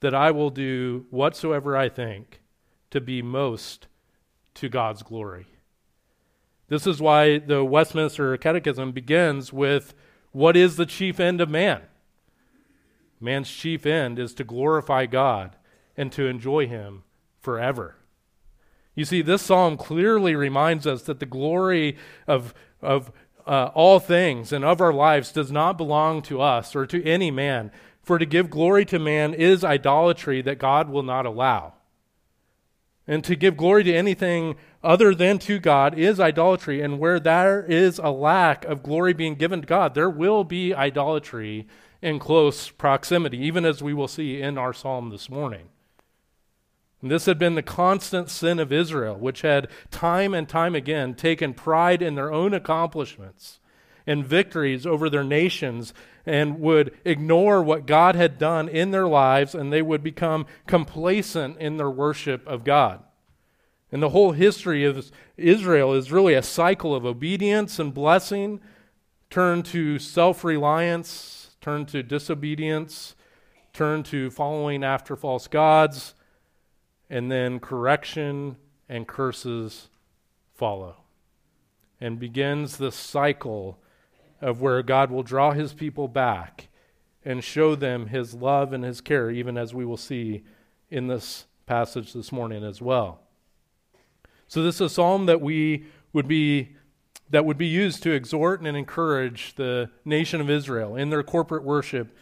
that 0.00 0.14
I 0.14 0.30
will 0.30 0.50
do 0.50 1.06
whatsoever 1.10 1.76
I 1.76 1.88
think 1.88 2.40
to 2.90 3.00
be 3.00 3.22
most 3.22 3.88
to 4.54 4.68
God's 4.68 5.02
glory. 5.02 5.46
This 6.68 6.86
is 6.86 7.00
why 7.00 7.38
the 7.38 7.64
Westminster 7.64 8.36
Catechism 8.36 8.92
begins 8.92 9.52
with 9.52 9.94
what 10.32 10.56
is 10.56 10.76
the 10.76 10.86
chief 10.86 11.20
end 11.20 11.40
of 11.40 11.48
man? 11.48 11.82
Man's 13.20 13.50
chief 13.50 13.86
end 13.86 14.18
is 14.18 14.34
to 14.34 14.44
glorify 14.44 15.06
God 15.06 15.56
and 15.96 16.12
to 16.12 16.26
enjoy 16.26 16.66
Him 16.66 17.04
forever. 17.40 17.96
You 18.94 19.04
see, 19.04 19.22
this 19.22 19.42
psalm 19.42 19.76
clearly 19.76 20.34
reminds 20.34 20.86
us 20.86 21.02
that 21.02 21.20
the 21.20 21.26
glory 21.26 21.96
of, 22.26 22.54
of 22.82 23.12
uh, 23.46 23.70
all 23.74 24.00
things 24.00 24.52
and 24.52 24.64
of 24.64 24.80
our 24.80 24.92
lives 24.92 25.32
does 25.32 25.52
not 25.52 25.78
belong 25.78 26.22
to 26.22 26.40
us 26.40 26.74
or 26.74 26.86
to 26.86 27.04
any 27.04 27.30
man. 27.30 27.70
For 28.06 28.20
to 28.20 28.24
give 28.24 28.50
glory 28.50 28.84
to 28.84 29.00
man 29.00 29.34
is 29.34 29.64
idolatry 29.64 30.40
that 30.42 30.60
God 30.60 30.88
will 30.88 31.02
not 31.02 31.26
allow. 31.26 31.72
And 33.04 33.24
to 33.24 33.34
give 33.34 33.56
glory 33.56 33.82
to 33.82 33.92
anything 33.92 34.54
other 34.80 35.12
than 35.12 35.40
to 35.40 35.58
God 35.58 35.98
is 35.98 36.20
idolatry. 36.20 36.80
And 36.80 37.00
where 37.00 37.18
there 37.18 37.64
is 37.64 37.98
a 37.98 38.10
lack 38.10 38.64
of 38.64 38.84
glory 38.84 39.12
being 39.12 39.34
given 39.34 39.62
to 39.62 39.66
God, 39.66 39.96
there 39.96 40.08
will 40.08 40.44
be 40.44 40.72
idolatry 40.72 41.66
in 42.00 42.20
close 42.20 42.70
proximity, 42.70 43.38
even 43.38 43.64
as 43.64 43.82
we 43.82 43.92
will 43.92 44.06
see 44.06 44.40
in 44.40 44.56
our 44.56 44.72
psalm 44.72 45.10
this 45.10 45.28
morning. 45.28 45.70
And 47.02 47.10
this 47.10 47.26
had 47.26 47.40
been 47.40 47.56
the 47.56 47.62
constant 47.62 48.30
sin 48.30 48.60
of 48.60 48.72
Israel, 48.72 49.16
which 49.16 49.40
had 49.42 49.66
time 49.90 50.32
and 50.32 50.48
time 50.48 50.76
again 50.76 51.14
taken 51.14 51.54
pride 51.54 52.02
in 52.02 52.14
their 52.14 52.32
own 52.32 52.54
accomplishments 52.54 53.58
and 54.06 54.24
victories 54.24 54.86
over 54.86 55.10
their 55.10 55.24
nations 55.24 55.92
and 56.24 56.60
would 56.60 56.96
ignore 57.04 57.62
what 57.62 57.86
God 57.86 58.14
had 58.14 58.38
done 58.38 58.68
in 58.68 58.90
their 58.90 59.06
lives 59.06 59.54
and 59.54 59.72
they 59.72 59.82
would 59.82 60.02
become 60.02 60.46
complacent 60.66 61.58
in 61.58 61.76
their 61.76 61.90
worship 61.90 62.46
of 62.46 62.64
God. 62.64 63.02
And 63.92 64.02
the 64.02 64.10
whole 64.10 64.32
history 64.32 64.84
of 64.84 65.10
Israel 65.36 65.92
is 65.94 66.12
really 66.12 66.34
a 66.34 66.42
cycle 66.42 66.94
of 66.94 67.06
obedience 67.06 67.78
and 67.78 67.94
blessing, 67.94 68.60
turn 69.30 69.62
to 69.64 69.98
self 69.98 70.42
reliance, 70.42 71.56
turn 71.60 71.86
to 71.86 72.02
disobedience, 72.02 73.14
turn 73.72 74.02
to 74.04 74.30
following 74.30 74.82
after 74.82 75.14
false 75.14 75.46
gods, 75.46 76.14
and 77.08 77.30
then 77.30 77.60
correction 77.60 78.56
and 78.88 79.06
curses 79.06 79.88
follow. 80.54 80.96
And 82.00 82.18
begins 82.18 82.76
the 82.76 82.92
cycle 82.92 83.78
of 84.40 84.60
where 84.60 84.82
God 84.82 85.10
will 85.10 85.22
draw 85.22 85.52
his 85.52 85.72
people 85.72 86.08
back 86.08 86.68
and 87.24 87.42
show 87.42 87.74
them 87.74 88.06
his 88.06 88.34
love 88.34 88.72
and 88.72 88.84
his 88.84 89.00
care, 89.00 89.30
even 89.30 89.58
as 89.58 89.74
we 89.74 89.84
will 89.84 89.96
see 89.96 90.44
in 90.90 91.08
this 91.08 91.46
passage 91.66 92.12
this 92.12 92.30
morning 92.30 92.62
as 92.62 92.80
well. 92.80 93.20
So 94.48 94.62
this 94.62 94.76
is 94.76 94.80
a 94.82 94.88
psalm 94.88 95.26
that 95.26 95.40
we 95.40 95.86
would 96.12 96.28
be 96.28 96.76
that 97.28 97.44
would 97.44 97.58
be 97.58 97.66
used 97.66 98.04
to 98.04 98.12
exhort 98.12 98.60
and 98.60 98.76
encourage 98.76 99.56
the 99.56 99.90
nation 100.04 100.40
of 100.40 100.48
Israel 100.48 100.94
in 100.94 101.10
their 101.10 101.24
corporate 101.24 101.64
worship 101.64 102.16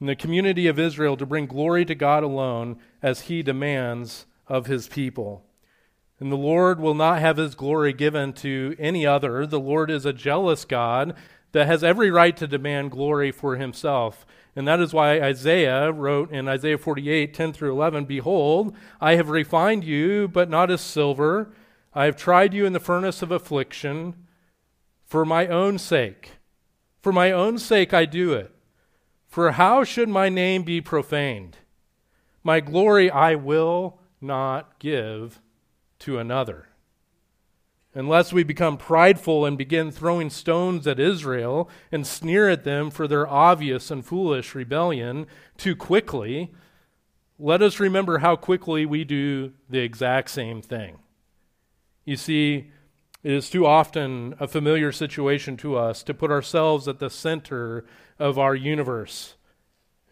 in 0.00 0.06
the 0.06 0.16
community 0.16 0.66
of 0.66 0.78
Israel 0.78 1.16
to 1.16 1.26
bring 1.26 1.46
glory 1.46 1.84
to 1.84 1.94
God 1.94 2.22
alone 2.22 2.78
as 3.02 3.22
he 3.22 3.42
demands 3.42 4.26
of 4.46 4.66
his 4.66 4.88
people. 4.88 5.44
And 6.20 6.30
the 6.30 6.36
Lord 6.36 6.80
will 6.80 6.94
not 6.94 7.20
have 7.20 7.36
his 7.36 7.54
glory 7.54 7.92
given 7.92 8.32
to 8.34 8.74
any 8.78 9.06
other. 9.06 9.46
The 9.46 9.60
Lord 9.60 9.90
is 9.90 10.06
a 10.06 10.12
jealous 10.12 10.64
God 10.64 11.14
that 11.56 11.66
has 11.66 11.82
every 11.82 12.10
right 12.10 12.36
to 12.36 12.46
demand 12.46 12.90
glory 12.90 13.32
for 13.32 13.56
himself. 13.56 14.26
And 14.54 14.68
that 14.68 14.78
is 14.78 14.92
why 14.92 15.22
Isaiah 15.22 15.90
wrote 15.90 16.30
in 16.30 16.48
Isaiah 16.48 16.76
48, 16.76 17.32
10 17.32 17.54
through 17.54 17.72
11 17.72 18.04
Behold, 18.04 18.76
I 19.00 19.14
have 19.14 19.30
refined 19.30 19.82
you, 19.82 20.28
but 20.28 20.50
not 20.50 20.70
as 20.70 20.82
silver. 20.82 21.50
I 21.94 22.04
have 22.04 22.16
tried 22.16 22.52
you 22.52 22.66
in 22.66 22.74
the 22.74 22.78
furnace 22.78 23.22
of 23.22 23.30
affliction 23.30 24.26
for 25.02 25.24
my 25.24 25.46
own 25.46 25.78
sake. 25.78 26.32
For 27.00 27.10
my 27.10 27.32
own 27.32 27.58
sake 27.58 27.94
I 27.94 28.04
do 28.04 28.34
it. 28.34 28.54
For 29.26 29.52
how 29.52 29.82
should 29.82 30.10
my 30.10 30.28
name 30.28 30.62
be 30.62 30.82
profaned? 30.82 31.56
My 32.44 32.60
glory 32.60 33.10
I 33.10 33.34
will 33.34 33.98
not 34.20 34.78
give 34.78 35.40
to 36.00 36.18
another 36.18 36.68
unless 37.96 38.30
we 38.30 38.44
become 38.44 38.76
prideful 38.76 39.46
and 39.46 39.56
begin 39.56 39.90
throwing 39.90 40.28
stones 40.28 40.86
at 40.86 41.00
Israel 41.00 41.68
and 41.90 42.06
sneer 42.06 42.46
at 42.50 42.62
them 42.62 42.90
for 42.90 43.08
their 43.08 43.26
obvious 43.26 43.90
and 43.90 44.04
foolish 44.04 44.54
rebellion 44.54 45.26
too 45.56 45.74
quickly, 45.74 46.52
let 47.38 47.62
us 47.62 47.80
remember 47.80 48.18
how 48.18 48.36
quickly 48.36 48.84
we 48.84 49.02
do 49.02 49.54
the 49.70 49.78
exact 49.78 50.28
same 50.28 50.60
thing. 50.60 50.98
You 52.04 52.16
see, 52.16 52.70
it 53.22 53.32
is 53.32 53.48
too 53.48 53.64
often 53.64 54.34
a 54.38 54.46
familiar 54.46 54.92
situation 54.92 55.56
to 55.56 55.76
us 55.76 56.02
to 56.02 56.12
put 56.12 56.30
ourselves 56.30 56.86
at 56.86 56.98
the 56.98 57.08
center 57.08 57.86
of 58.18 58.38
our 58.38 58.54
universe. 58.54 59.36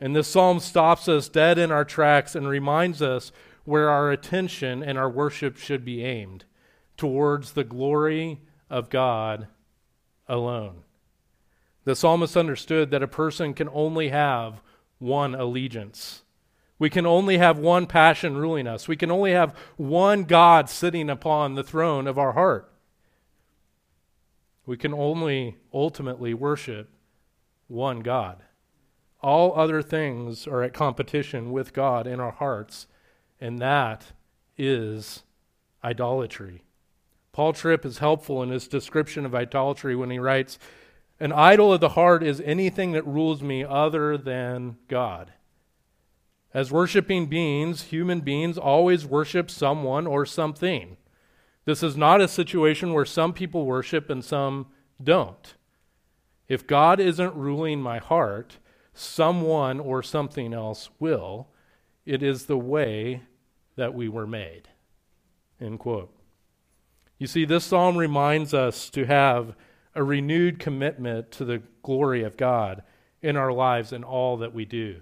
And 0.00 0.16
this 0.16 0.28
psalm 0.28 0.58
stops 0.58 1.06
us 1.06 1.28
dead 1.28 1.58
in 1.58 1.70
our 1.70 1.84
tracks 1.84 2.34
and 2.34 2.48
reminds 2.48 3.02
us 3.02 3.30
where 3.64 3.90
our 3.90 4.10
attention 4.10 4.82
and 4.82 4.96
our 4.96 5.10
worship 5.10 5.58
should 5.58 5.84
be 5.84 6.02
aimed 6.02 6.46
towards 6.96 7.52
the 7.52 7.64
glory 7.64 8.40
of 8.70 8.90
God 8.90 9.48
alone. 10.28 10.82
The 11.84 11.94
psalmist 11.94 12.36
understood 12.36 12.90
that 12.90 13.02
a 13.02 13.08
person 13.08 13.54
can 13.54 13.68
only 13.72 14.08
have 14.08 14.62
one 14.98 15.34
allegiance. 15.34 16.22
We 16.78 16.90
can 16.90 17.06
only 17.06 17.38
have 17.38 17.58
one 17.58 17.86
passion 17.86 18.36
ruling 18.36 18.66
us. 18.66 18.88
We 18.88 18.96
can 18.96 19.10
only 19.10 19.32
have 19.32 19.56
one 19.76 20.24
God 20.24 20.68
sitting 20.68 21.08
upon 21.08 21.54
the 21.54 21.62
throne 21.62 22.06
of 22.06 22.18
our 22.18 22.32
heart. 22.32 22.72
We 24.66 24.76
can 24.76 24.94
only 24.94 25.58
ultimately 25.72 26.32
worship 26.32 26.90
one 27.68 28.00
God. 28.00 28.42
All 29.22 29.58
other 29.58 29.82
things 29.82 30.46
are 30.46 30.62
at 30.62 30.74
competition 30.74 31.52
with 31.52 31.72
God 31.72 32.06
in 32.06 32.18
our 32.18 32.32
hearts, 32.32 32.86
and 33.40 33.58
that 33.58 34.12
is 34.56 35.22
idolatry. 35.82 36.64
Paul 37.34 37.52
Tripp 37.52 37.84
is 37.84 37.98
helpful 37.98 38.44
in 38.44 38.50
his 38.50 38.68
description 38.68 39.26
of 39.26 39.34
idolatry 39.34 39.96
when 39.96 40.10
he 40.10 40.20
writes, 40.20 40.56
An 41.18 41.32
idol 41.32 41.72
of 41.72 41.80
the 41.80 41.90
heart 41.90 42.22
is 42.22 42.40
anything 42.40 42.92
that 42.92 43.04
rules 43.04 43.42
me 43.42 43.64
other 43.64 44.16
than 44.16 44.76
God. 44.86 45.32
As 46.54 46.70
worshiping 46.70 47.26
beings, 47.26 47.82
human 47.82 48.20
beings 48.20 48.56
always 48.56 49.04
worship 49.04 49.50
someone 49.50 50.06
or 50.06 50.24
something. 50.24 50.96
This 51.64 51.82
is 51.82 51.96
not 51.96 52.20
a 52.20 52.28
situation 52.28 52.92
where 52.92 53.04
some 53.04 53.32
people 53.32 53.66
worship 53.66 54.08
and 54.08 54.24
some 54.24 54.68
don't. 55.02 55.56
If 56.46 56.68
God 56.68 57.00
isn't 57.00 57.34
ruling 57.34 57.82
my 57.82 57.98
heart, 57.98 58.58
someone 58.92 59.80
or 59.80 60.04
something 60.04 60.54
else 60.54 60.88
will. 61.00 61.48
It 62.06 62.22
is 62.22 62.46
the 62.46 62.58
way 62.58 63.22
that 63.74 63.92
we 63.92 64.08
were 64.08 64.26
made. 64.26 64.68
End 65.60 65.80
quote. 65.80 66.14
You 67.24 67.28
see, 67.28 67.46
this 67.46 67.64
psalm 67.64 67.96
reminds 67.96 68.52
us 68.52 68.90
to 68.90 69.06
have 69.06 69.56
a 69.94 70.02
renewed 70.04 70.58
commitment 70.58 71.30
to 71.30 71.46
the 71.46 71.62
glory 71.82 72.22
of 72.22 72.36
God 72.36 72.82
in 73.22 73.34
our 73.34 73.50
lives 73.50 73.94
and 73.94 74.04
all 74.04 74.36
that 74.36 74.52
we 74.52 74.66
do. 74.66 75.00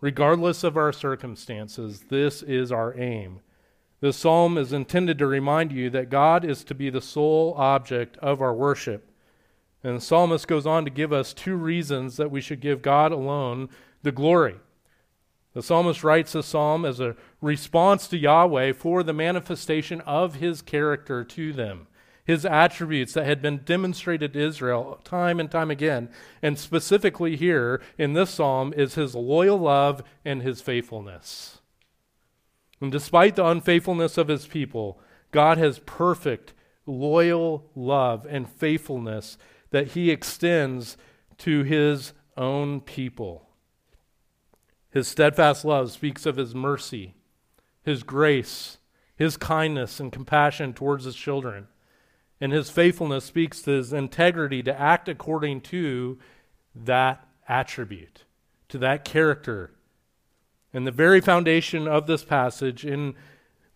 Regardless 0.00 0.62
of 0.62 0.76
our 0.76 0.92
circumstances, 0.92 2.04
this 2.10 2.44
is 2.44 2.70
our 2.70 2.96
aim. 2.96 3.40
This 4.00 4.18
psalm 4.18 4.56
is 4.56 4.72
intended 4.72 5.18
to 5.18 5.26
remind 5.26 5.72
you 5.72 5.90
that 5.90 6.10
God 6.10 6.44
is 6.44 6.62
to 6.62 6.76
be 6.76 6.90
the 6.90 7.00
sole 7.00 7.54
object 7.56 8.16
of 8.18 8.40
our 8.40 8.54
worship. 8.54 9.10
And 9.82 9.96
the 9.96 10.00
psalmist 10.00 10.46
goes 10.46 10.64
on 10.64 10.84
to 10.84 10.92
give 10.92 11.12
us 11.12 11.34
two 11.34 11.56
reasons 11.56 12.18
that 12.18 12.30
we 12.30 12.40
should 12.40 12.60
give 12.60 12.82
God 12.82 13.10
alone 13.10 13.68
the 14.04 14.12
glory. 14.12 14.60
The 15.52 15.62
psalmist 15.62 16.04
writes 16.04 16.32
this 16.32 16.46
psalm 16.46 16.84
as 16.84 17.00
a 17.00 17.16
response 17.40 18.06
to 18.08 18.18
Yahweh 18.18 18.72
for 18.72 19.02
the 19.02 19.12
manifestation 19.12 20.00
of 20.02 20.36
his 20.36 20.62
character 20.62 21.24
to 21.24 21.52
them, 21.52 21.88
his 22.24 22.46
attributes 22.46 23.14
that 23.14 23.26
had 23.26 23.42
been 23.42 23.58
demonstrated 23.64 24.32
to 24.32 24.40
Israel 24.40 25.00
time 25.02 25.40
and 25.40 25.50
time 25.50 25.70
again. 25.70 26.08
And 26.40 26.56
specifically 26.56 27.36
here 27.36 27.82
in 27.98 28.12
this 28.12 28.30
psalm 28.30 28.72
is 28.76 28.94
his 28.94 29.16
loyal 29.16 29.58
love 29.58 30.04
and 30.24 30.42
his 30.42 30.60
faithfulness. 30.60 31.58
And 32.80 32.92
despite 32.92 33.34
the 33.34 33.44
unfaithfulness 33.44 34.16
of 34.16 34.28
his 34.28 34.46
people, 34.46 35.00
God 35.32 35.58
has 35.58 35.80
perfect, 35.80 36.54
loyal 36.86 37.68
love 37.74 38.24
and 38.28 38.48
faithfulness 38.48 39.36
that 39.70 39.88
he 39.88 40.10
extends 40.10 40.96
to 41.38 41.64
his 41.64 42.12
own 42.36 42.80
people. 42.80 43.49
His 44.90 45.06
steadfast 45.06 45.64
love 45.64 45.92
speaks 45.92 46.26
of 46.26 46.36
his 46.36 46.54
mercy, 46.54 47.14
his 47.82 48.02
grace, 48.02 48.78
his 49.16 49.36
kindness 49.36 50.00
and 50.00 50.10
compassion 50.10 50.72
towards 50.72 51.04
his 51.04 51.14
children. 51.14 51.68
And 52.40 52.52
his 52.52 52.70
faithfulness 52.70 53.24
speaks 53.24 53.62
to 53.62 53.72
his 53.72 53.92
integrity 53.92 54.62
to 54.62 54.80
act 54.80 55.08
according 55.08 55.60
to 55.62 56.18
that 56.74 57.26
attribute, 57.48 58.24
to 58.68 58.78
that 58.78 59.04
character. 59.04 59.72
And 60.72 60.86
the 60.86 60.92
very 60.92 61.20
foundation 61.20 61.86
of 61.86 62.06
this 62.06 62.24
passage 62.24 62.84
in 62.84 63.14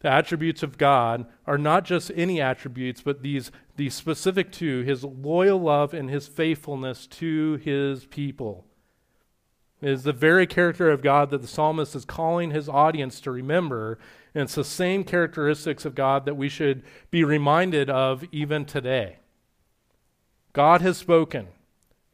the 0.00 0.10
attributes 0.10 0.62
of 0.62 0.78
God 0.78 1.26
are 1.46 1.58
not 1.58 1.84
just 1.84 2.10
any 2.14 2.40
attributes, 2.40 3.02
but 3.02 3.22
these, 3.22 3.50
these 3.76 3.94
specific 3.94 4.50
to 4.52 4.82
his 4.82 5.04
loyal 5.04 5.60
love 5.60 5.94
and 5.94 6.10
his 6.10 6.26
faithfulness 6.26 7.06
to 7.06 7.56
his 7.56 8.06
people. 8.06 8.66
It 9.84 9.90
is 9.90 10.02
the 10.04 10.14
very 10.14 10.46
character 10.46 10.90
of 10.90 11.02
God 11.02 11.28
that 11.28 11.42
the 11.42 11.46
psalmist 11.46 11.94
is 11.94 12.06
calling 12.06 12.52
his 12.52 12.70
audience 12.70 13.20
to 13.20 13.30
remember. 13.30 13.98
And 14.34 14.44
it's 14.44 14.54
the 14.54 14.64
same 14.64 15.04
characteristics 15.04 15.84
of 15.84 15.94
God 15.94 16.24
that 16.24 16.38
we 16.38 16.48
should 16.48 16.82
be 17.10 17.22
reminded 17.22 17.90
of 17.90 18.24
even 18.32 18.64
today. 18.64 19.18
God 20.54 20.80
has 20.80 20.96
spoken, 20.96 21.48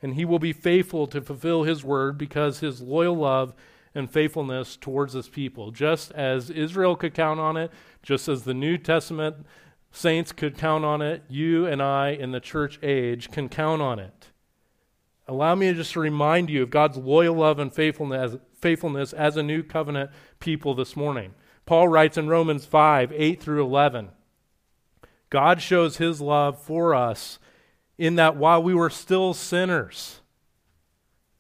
and 0.03 0.15
he 0.17 0.25
will 0.25 0.41
be 0.41 0.53
faithful 0.53 1.07
to 1.07 1.21
fulfill 1.21 1.63
his 1.63 1.85
word 1.85 2.19
because 2.19 2.59
his 2.59 2.83
loyal 2.83 3.15
love 3.15 3.55
and 3.95 4.11
faithfulness 4.11 4.77
towards 4.77 5.13
his 5.13 5.29
people. 5.29 5.71
Just 5.71 6.11
as 6.11 6.51
Israel 6.51 6.97
could 6.97 7.15
count 7.15 7.39
on 7.39 7.57
it, 7.57 7.71
just 8.03 8.29
as 8.29 8.43
the 8.43 8.53
New 8.53 8.79
Testament 8.79 9.47
saints 9.93 10.33
could 10.33 10.59
count 10.59 10.85
on 10.85 11.03
it, 11.03 11.23
you 11.29 11.67
and 11.67 11.81
I 11.81 12.09
in 12.09 12.33
the 12.33 12.41
church 12.41 12.81
age 12.83 13.31
can 13.31 13.49
count 13.49 13.81
on 13.81 14.01
it. 14.01 14.30
Allow 15.31 15.55
me 15.55 15.73
just 15.73 15.93
to 15.93 16.01
remind 16.01 16.51
you 16.51 16.65
of 16.65 16.71
God's 16.71 16.97
loyal 16.97 17.37
love 17.37 17.61
and 17.61 17.73
faithfulness, 17.73 18.35
faithfulness 18.53 19.13
as 19.13 19.37
a 19.37 19.45
new 19.45 19.63
covenant 19.63 20.11
people 20.41 20.75
this 20.75 20.97
morning. 20.97 21.35
Paul 21.67 21.87
writes 21.87 22.19
in 22.19 22.27
Romans 22.27 22.67
5 22.67 23.13
8 23.13 23.41
through 23.41 23.65
11 23.65 24.09
God 25.31 25.63
shows 25.63 25.99
his 25.99 26.21
love 26.21 26.61
for 26.61 26.97
us 26.97 27.39
in 27.97 28.17
that 28.17 28.35
while 28.35 28.61
we 28.61 28.75
were 28.75 28.91
still 28.91 29.33
sinners, 29.33 30.21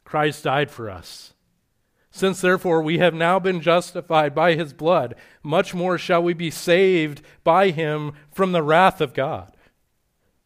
Christ 0.04 0.44
died 0.44 0.70
for 0.70 0.88
us. 0.88 1.34
Since 2.12 2.40
therefore 2.40 2.82
we 2.82 2.98
have 2.98 3.12
now 3.12 3.40
been 3.40 3.60
justified 3.60 4.36
by 4.36 4.54
his 4.54 4.72
blood, 4.72 5.16
much 5.42 5.74
more 5.74 5.98
shall 5.98 6.22
we 6.22 6.32
be 6.32 6.52
saved 6.52 7.22
by 7.42 7.70
him 7.70 8.12
from 8.30 8.52
the 8.52 8.62
wrath 8.62 9.00
of 9.00 9.14
God. 9.14 9.56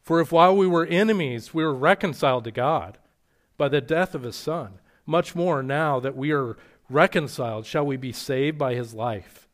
For 0.01 0.23
if 0.23 0.33
while 0.33 0.57
we 0.57 0.67
were 0.67 0.87
enemies 0.87 1.53
we 1.53 1.63
were 1.63 1.75
reconciled 1.75 2.45
to 2.45 2.51
God 2.51 2.97
by 3.57 3.69
the 3.69 3.81
death 3.81 4.15
of 4.15 4.23
his 4.23 4.37
Son, 4.37 4.81
much 5.07 5.35
more 5.35 5.63
now 5.63 6.01
that 6.01 6.17
we 6.17 6.33
are 6.33 6.57
reconciled 6.89 7.67
shall 7.67 7.87
we 7.87 7.97
be 7.97 8.13
saved 8.13 8.59
by 8.59 8.75
his 8.75 8.95
life. 8.95 9.49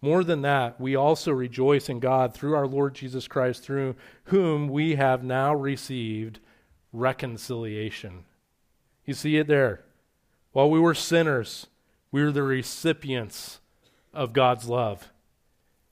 More 0.00 0.24
than 0.24 0.42
that, 0.42 0.80
we 0.80 0.96
also 0.96 1.30
rejoice 1.30 1.88
in 1.88 2.00
God 2.00 2.34
through 2.34 2.54
our 2.54 2.66
Lord 2.66 2.94
Jesus 2.94 3.28
Christ, 3.28 3.62
through 3.62 3.94
whom 4.24 4.68
we 4.68 4.96
have 4.96 5.22
now 5.22 5.54
received 5.54 6.40
reconciliation. 6.92 8.24
You 9.04 9.14
see 9.14 9.36
it 9.36 9.46
there. 9.46 9.84
While 10.50 10.70
we 10.70 10.80
were 10.80 10.94
sinners, 10.94 11.68
we 12.10 12.22
were 12.22 12.32
the 12.32 12.42
recipients 12.42 13.60
of 14.12 14.32
God's 14.32 14.68
love. 14.68 15.08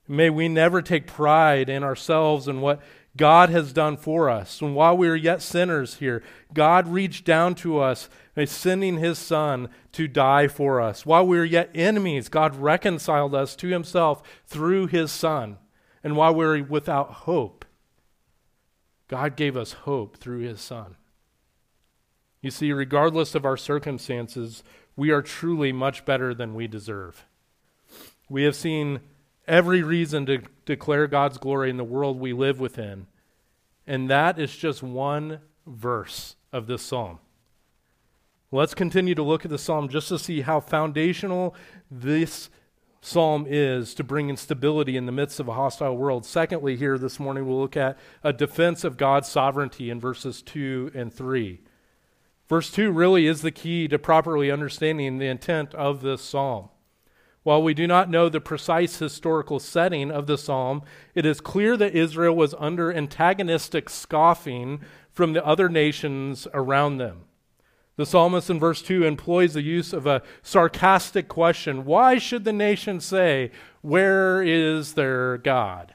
May 0.08 0.28
we 0.28 0.48
never 0.48 0.82
take 0.82 1.06
pride 1.06 1.68
in 1.68 1.84
ourselves 1.84 2.48
and 2.48 2.60
what 2.60 2.82
God 3.16 3.50
has 3.50 3.72
done 3.72 3.96
for 3.96 4.30
us. 4.30 4.60
And 4.60 4.74
while 4.74 4.96
we 4.96 5.08
are 5.08 5.16
yet 5.16 5.42
sinners 5.42 5.96
here, 5.96 6.22
God 6.54 6.86
reached 6.86 7.24
down 7.24 7.54
to 7.56 7.78
us 7.78 8.08
by 8.34 8.44
sending 8.44 8.98
his 8.98 9.18
Son 9.18 9.68
to 9.92 10.06
die 10.06 10.46
for 10.48 10.80
us. 10.80 11.04
While 11.04 11.26
we 11.26 11.36
were 11.36 11.44
yet 11.44 11.70
enemies, 11.74 12.28
God 12.28 12.54
reconciled 12.56 13.34
us 13.34 13.56
to 13.56 13.68
himself 13.68 14.22
through 14.46 14.86
his 14.86 15.10
Son. 15.10 15.58
And 16.04 16.16
while 16.16 16.34
we 16.34 16.44
were 16.44 16.62
without 16.62 17.12
hope, 17.12 17.64
God 19.08 19.34
gave 19.34 19.56
us 19.56 19.72
hope 19.72 20.16
through 20.16 20.40
his 20.40 20.60
Son. 20.60 20.94
You 22.40 22.50
see, 22.50 22.72
regardless 22.72 23.34
of 23.34 23.44
our 23.44 23.56
circumstances, 23.56 24.62
we 24.96 25.10
are 25.10 25.20
truly 25.20 25.72
much 25.72 26.04
better 26.04 26.32
than 26.32 26.54
we 26.54 26.68
deserve. 26.68 27.26
We 28.28 28.44
have 28.44 28.54
seen 28.54 29.00
every 29.46 29.82
reason 29.82 30.26
to 30.26 30.42
declare 30.64 31.06
God's 31.06 31.38
glory 31.38 31.70
in 31.70 31.76
the 31.76 31.84
world 31.84 32.18
we 32.18 32.32
live 32.32 32.60
within. 32.60 33.06
And 33.86 34.08
that 34.10 34.38
is 34.38 34.56
just 34.56 34.82
one 34.82 35.40
verse 35.66 36.36
of 36.52 36.66
this 36.66 36.82
psalm. 36.82 37.18
Let's 38.52 38.74
continue 38.74 39.14
to 39.14 39.22
look 39.22 39.44
at 39.44 39.50
the 39.50 39.58
psalm 39.58 39.88
just 39.88 40.08
to 40.08 40.18
see 40.18 40.40
how 40.40 40.60
foundational 40.60 41.54
this 41.90 42.50
psalm 43.00 43.46
is 43.48 43.94
to 43.94 44.04
bring 44.04 44.28
in 44.28 44.36
stability 44.36 44.96
in 44.96 45.06
the 45.06 45.12
midst 45.12 45.40
of 45.40 45.48
a 45.48 45.54
hostile 45.54 45.96
world. 45.96 46.26
Secondly, 46.26 46.76
here 46.76 46.98
this 46.98 47.18
morning, 47.18 47.46
we'll 47.46 47.60
look 47.60 47.76
at 47.76 47.98
a 48.22 48.32
defense 48.32 48.84
of 48.84 48.96
God's 48.96 49.28
sovereignty 49.28 49.88
in 49.88 50.00
verses 50.00 50.42
2 50.42 50.92
and 50.94 51.12
3. 51.12 51.60
Verse 52.48 52.70
2 52.70 52.90
really 52.90 53.26
is 53.26 53.42
the 53.42 53.52
key 53.52 53.86
to 53.88 53.98
properly 53.98 54.50
understanding 54.50 55.18
the 55.18 55.28
intent 55.28 55.74
of 55.74 56.02
this 56.02 56.20
psalm. 56.20 56.68
While 57.42 57.62
we 57.62 57.72
do 57.72 57.86
not 57.86 58.10
know 58.10 58.28
the 58.28 58.40
precise 58.40 58.98
historical 58.98 59.58
setting 59.58 60.10
of 60.10 60.26
the 60.26 60.36
psalm, 60.36 60.82
it 61.14 61.24
is 61.24 61.40
clear 61.40 61.76
that 61.78 61.94
Israel 61.94 62.36
was 62.36 62.54
under 62.58 62.92
antagonistic 62.92 63.88
scoffing 63.88 64.80
from 65.10 65.32
the 65.32 65.44
other 65.44 65.68
nations 65.68 66.46
around 66.52 66.98
them. 66.98 67.22
The 67.96 68.06
psalmist 68.06 68.48
in 68.48 68.58
verse 68.58 68.82
2 68.82 69.04
employs 69.04 69.54
the 69.54 69.62
use 69.62 69.92
of 69.92 70.06
a 70.06 70.22
sarcastic 70.42 71.28
question 71.28 71.84
Why 71.84 72.18
should 72.18 72.44
the 72.44 72.52
nation 72.52 73.00
say, 73.00 73.50
Where 73.80 74.42
is 74.42 74.94
their 74.94 75.38
God? 75.38 75.94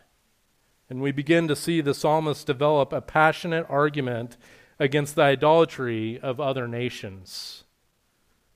And 0.89 1.01
we 1.01 1.11
begin 1.11 1.47
to 1.47 1.55
see 1.55 1.81
the 1.81 1.95
psalmist 1.95 2.45
develop 2.45 2.93
a 2.93 3.01
passionate 3.01 3.65
argument 3.69 4.37
against 4.79 5.15
the 5.15 5.23
idolatry 5.23 6.19
of 6.19 6.39
other 6.39 6.67
nations? 6.67 7.63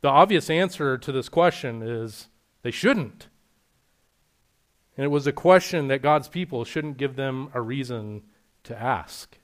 The 0.01 0.09
obvious 0.09 0.49
answer 0.49 0.97
to 0.97 1.11
this 1.11 1.27
question 1.27 1.81
is 1.81 2.27
they 2.61 2.71
shouldn't. 2.71 3.27
And 4.97 5.05
it 5.05 5.09
was 5.09 5.27
a 5.27 5.31
question 5.31 5.87
that 5.87 6.01
God's 6.01 6.27
people 6.27 6.65
shouldn't 6.65 6.97
give 6.97 7.15
them 7.15 7.49
a 7.53 7.61
reason 7.61 8.23
to 8.63 8.79
ask. 8.79 9.37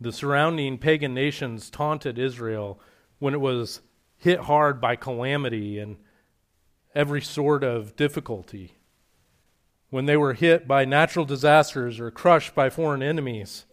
The 0.00 0.12
surrounding 0.12 0.78
pagan 0.78 1.14
nations 1.14 1.70
taunted 1.70 2.18
Israel 2.18 2.80
when 3.18 3.34
it 3.34 3.40
was 3.40 3.80
hit 4.16 4.40
hard 4.40 4.80
by 4.80 4.96
calamity 4.96 5.78
and 5.78 5.96
every 6.94 7.22
sort 7.22 7.64
of 7.64 7.96
difficulty. 7.96 8.74
When 9.90 10.06
they 10.06 10.16
were 10.16 10.34
hit 10.34 10.68
by 10.68 10.84
natural 10.84 11.24
disasters 11.24 11.98
or 11.98 12.10
crushed 12.10 12.54
by 12.54 12.70
foreign 12.70 13.02
enemies, 13.02 13.64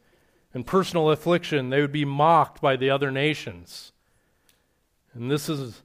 and 0.56 0.66
personal 0.66 1.10
affliction, 1.12 1.70
they 1.70 1.82
would 1.82 1.92
be 1.92 2.06
mocked 2.06 2.62
by 2.62 2.78
the 2.78 2.90
other 2.90 3.12
nations. 3.12 3.92
And 5.14 5.30
this 5.30 5.50
is 5.50 5.82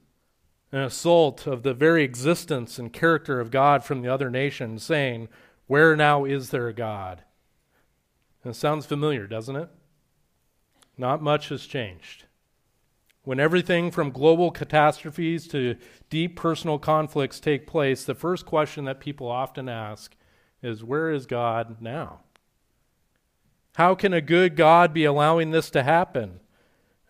an 0.73 0.81
assault 0.81 1.47
of 1.47 1.63
the 1.63 1.75
very 1.75 2.05
existence 2.05 2.79
and 2.79 2.93
character 2.93 3.41
of 3.41 3.51
God 3.51 3.85
from 3.85 4.03
the 4.03 4.13
other 4.13 4.31
nations, 4.31 4.83
saying, 4.83 5.29
Where 5.67 5.97
now 5.97 6.25
is 6.25 6.51
there 6.51 6.69
a 6.69 6.75
God? 6.75 7.23
And 8.45 8.53
it 8.53 8.57
sounds 8.57 8.87
familiar, 8.87 9.27
doesn't 9.27 9.57
it? 9.57 9.69
Not 10.97 11.23
much 11.23 11.49
has 11.49 11.67
changed. 11.67 12.25
When 13.23 13.41
everything 13.41 13.91
from 13.91 14.11
global 14.11 14.51
catastrophes 14.51 15.47
to 15.49 15.77
deep 16.09 16.37
personal 16.37 16.79
conflicts 16.79 17.41
take 17.41 17.67
place, 17.67 18.05
the 18.05 18.15
first 18.15 18.47
question 18.47 18.85
that 18.87 19.01
people 19.01 19.29
often 19.29 19.69
ask 19.69 20.17
is, 20.63 20.85
Where 20.85 21.11
is 21.11 21.27
God 21.27 21.81
now? 21.81 22.21
How 23.75 23.95
can 23.95 24.13
a 24.13 24.21
good 24.21 24.57
God 24.57 24.93
be 24.93 25.05
allowing 25.05 25.51
this 25.51 25.71
to 25.71 25.83
happen? 25.83 26.41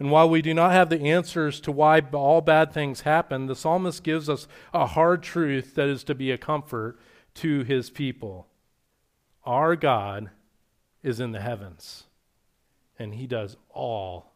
And 0.00 0.10
while 0.10 0.30
we 0.30 0.40
do 0.40 0.54
not 0.54 0.72
have 0.72 0.88
the 0.88 1.02
answers 1.02 1.60
to 1.60 1.70
why 1.70 2.00
all 2.12 2.40
bad 2.40 2.72
things 2.72 3.02
happen, 3.02 3.46
the 3.46 3.54
psalmist 3.54 4.02
gives 4.02 4.30
us 4.30 4.48
a 4.72 4.86
hard 4.86 5.22
truth 5.22 5.74
that 5.74 5.88
is 5.88 6.02
to 6.04 6.14
be 6.14 6.30
a 6.30 6.38
comfort 6.38 6.98
to 7.34 7.64
his 7.64 7.90
people. 7.90 8.48
Our 9.44 9.76
God 9.76 10.30
is 11.02 11.20
in 11.20 11.32
the 11.32 11.40
heavens, 11.40 12.04
and 12.98 13.14
he 13.14 13.26
does 13.26 13.58
all 13.68 14.32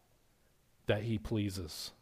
that 0.87 1.05
he 1.05 1.17
pleases. 1.17 1.93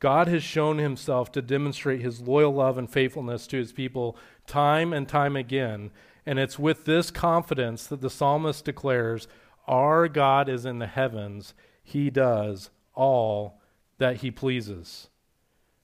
God 0.00 0.26
has 0.26 0.42
shown 0.42 0.78
himself 0.78 1.30
to 1.32 1.42
demonstrate 1.42 2.00
his 2.00 2.20
loyal 2.20 2.52
love 2.52 2.76
and 2.76 2.90
faithfulness 2.90 3.46
to 3.46 3.56
his 3.56 3.72
people 3.72 4.16
time 4.48 4.92
and 4.92 5.08
time 5.08 5.36
again, 5.36 5.92
and 6.26 6.40
it's 6.40 6.58
with 6.58 6.86
this 6.86 7.12
confidence 7.12 7.86
that 7.86 8.00
the 8.00 8.10
psalmist 8.10 8.64
declares, 8.64 9.28
Our 9.68 10.08
God 10.08 10.48
is 10.48 10.66
in 10.66 10.80
the 10.80 10.88
heavens. 10.88 11.54
He 11.82 12.10
does 12.10 12.70
all 12.94 13.60
that 13.98 14.16
he 14.18 14.30
pleases. 14.30 15.08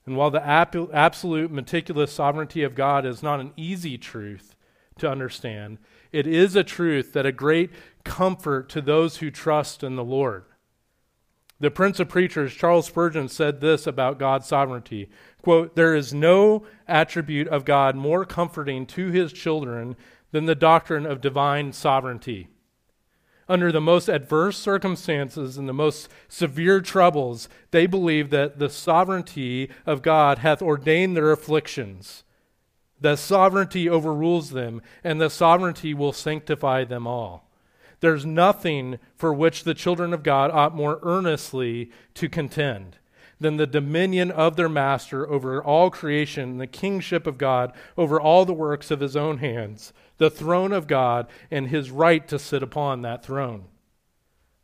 And 0.05 0.17
while 0.17 0.31
the 0.31 0.45
absolute 0.45 1.51
meticulous 1.51 2.11
sovereignty 2.11 2.63
of 2.63 2.75
God 2.75 3.05
is 3.05 3.21
not 3.21 3.39
an 3.39 3.53
easy 3.55 3.97
truth 3.97 4.55
to 4.97 5.09
understand, 5.09 5.77
it 6.11 6.25
is 6.25 6.55
a 6.55 6.63
truth 6.63 7.13
that 7.13 7.25
a 7.25 7.31
great 7.31 7.69
comfort 8.03 8.69
to 8.69 8.81
those 8.81 9.17
who 9.17 9.29
trust 9.29 9.83
in 9.83 9.95
the 9.95 10.03
Lord. 10.03 10.45
The 11.59 11.69
Prince 11.69 11.99
of 11.99 12.07
Preachers, 12.07 12.53
Charles 12.53 12.87
Spurgeon, 12.87 13.27
said 13.27 13.59
this 13.59 13.85
about 13.85 14.17
God's 14.17 14.47
sovereignty 14.47 15.09
quote, 15.41 15.75
There 15.75 15.93
is 15.93 16.13
no 16.13 16.63
attribute 16.87 17.47
of 17.49 17.65
God 17.65 17.95
more 17.95 18.25
comforting 18.25 18.85
to 18.87 19.09
his 19.09 19.33
children 19.33 19.95
than 20.31 20.45
the 20.45 20.55
doctrine 20.55 21.05
of 21.05 21.21
divine 21.21 21.73
sovereignty. 21.73 22.47
Under 23.49 23.71
the 23.71 23.81
most 23.81 24.07
adverse 24.07 24.57
circumstances 24.59 25.57
and 25.57 25.67
the 25.67 25.73
most 25.73 26.07
severe 26.27 26.81
troubles, 26.81 27.49
they 27.71 27.87
believe 27.87 28.29
that 28.29 28.59
the 28.59 28.69
sovereignty 28.69 29.71
of 29.87 30.03
God 30.03 30.37
hath 30.37 30.61
ordained 30.61 31.17
their 31.17 31.31
afflictions. 31.31 32.23
The 33.01 33.15
sovereignty 33.15 33.89
overrules 33.89 34.51
them, 34.51 34.83
and 35.03 35.19
the 35.19 35.31
sovereignty 35.31 35.95
will 35.95 36.13
sanctify 36.13 36.83
them 36.83 37.07
all. 37.07 37.49
There's 38.01 38.25
nothing 38.25 38.99
for 39.15 39.33
which 39.33 39.63
the 39.63 39.73
children 39.73 40.13
of 40.13 40.21
God 40.21 40.51
ought 40.51 40.75
more 40.75 40.99
earnestly 41.01 41.91
to 42.13 42.29
contend 42.29 42.97
than 43.39 43.57
the 43.57 43.67
dominion 43.67 44.31
of 44.31 44.57
their 44.57 44.69
master 44.69 45.27
over 45.27 45.63
all 45.63 45.89
creation, 45.89 46.57
the 46.57 46.67
kingship 46.67 47.25
of 47.25 47.37
God 47.37 47.73
over 47.97 48.19
all 48.19 48.45
the 48.45 48.53
works 48.53 48.91
of 48.91 48.99
his 48.99 49.15
own 49.15 49.37
hands, 49.37 49.93
the 50.19 50.29
throne 50.29 50.71
of 50.71 50.85
God, 50.85 51.27
and 51.49 51.67
his 51.67 51.89
right 51.89 52.27
to 52.27 52.37
sit 52.37 52.61
upon 52.61 53.01
that 53.01 53.23
throne. 53.23 53.65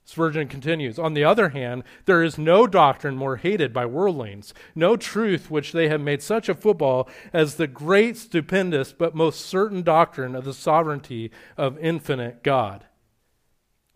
Spurgeon 0.08 0.48
continues 0.48 1.00
On 1.00 1.16
the 1.16 1.24
other 1.24 1.50
hand, 1.50 1.84
there 2.06 2.22
is 2.22 2.38
no 2.38 2.68
doctrine 2.68 3.16
more 3.16 3.38
hated 3.38 3.74
by 3.74 3.88
worldlings, 3.88 4.54
no 4.76 4.96
truth 4.96 5.50
which 5.50 5.72
they 5.72 5.90
have 5.90 6.00
made 6.00 6.22
such 6.22 6.48
a 6.48 6.54
football 6.54 7.10
as 7.34 7.56
the 7.56 7.68
great, 7.68 8.16
stupendous, 8.16 8.94
but 8.94 9.16
most 9.16 9.42
certain 9.42 9.82
doctrine 9.82 10.36
of 10.36 10.46
the 10.46 10.54
sovereignty 10.54 11.32
of 11.58 11.80
infinite 11.80 12.44
God. 12.44 12.86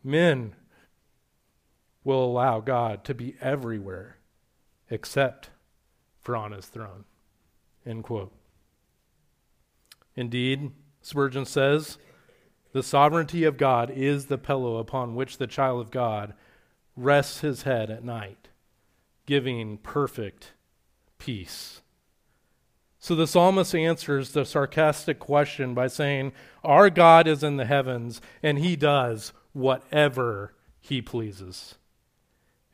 Men 0.03 0.55
will 2.03 2.25
allow 2.25 2.59
God 2.59 3.03
to 3.03 3.13
be 3.13 3.35
everywhere 3.39 4.17
except 4.89 5.51
for 6.21 6.35
on 6.35 6.53
his 6.53 6.65
throne. 6.65 7.05
End 7.85 8.03
quote. 8.03 8.33
Indeed, 10.15 10.71
Spurgeon 11.01 11.45
says, 11.45 11.97
the 12.71 12.83
sovereignty 12.83 13.45
of 13.45 13.57
God 13.57 13.89
is 13.89 14.27
the 14.27 14.37
pillow 14.37 14.77
upon 14.77 15.15
which 15.15 15.37
the 15.37 15.47
child 15.47 15.81
of 15.81 15.91
God 15.91 16.33
rests 16.95 17.39
his 17.39 17.63
head 17.63 17.89
at 17.89 18.03
night, 18.03 18.49
giving 19.25 19.77
perfect 19.79 20.53
peace. 21.17 21.81
So 22.99 23.15
the 23.15 23.25
psalmist 23.25 23.73
answers 23.73 24.31
the 24.31 24.45
sarcastic 24.45 25.17
question 25.17 25.73
by 25.73 25.87
saying, 25.87 26.31
Our 26.63 26.89
God 26.89 27.27
is 27.27 27.43
in 27.43 27.57
the 27.57 27.65
heavens, 27.65 28.21
and 28.43 28.59
he 28.59 28.75
does 28.75 29.33
whatever 29.53 30.53
he 30.79 31.01
pleases. 31.01 31.75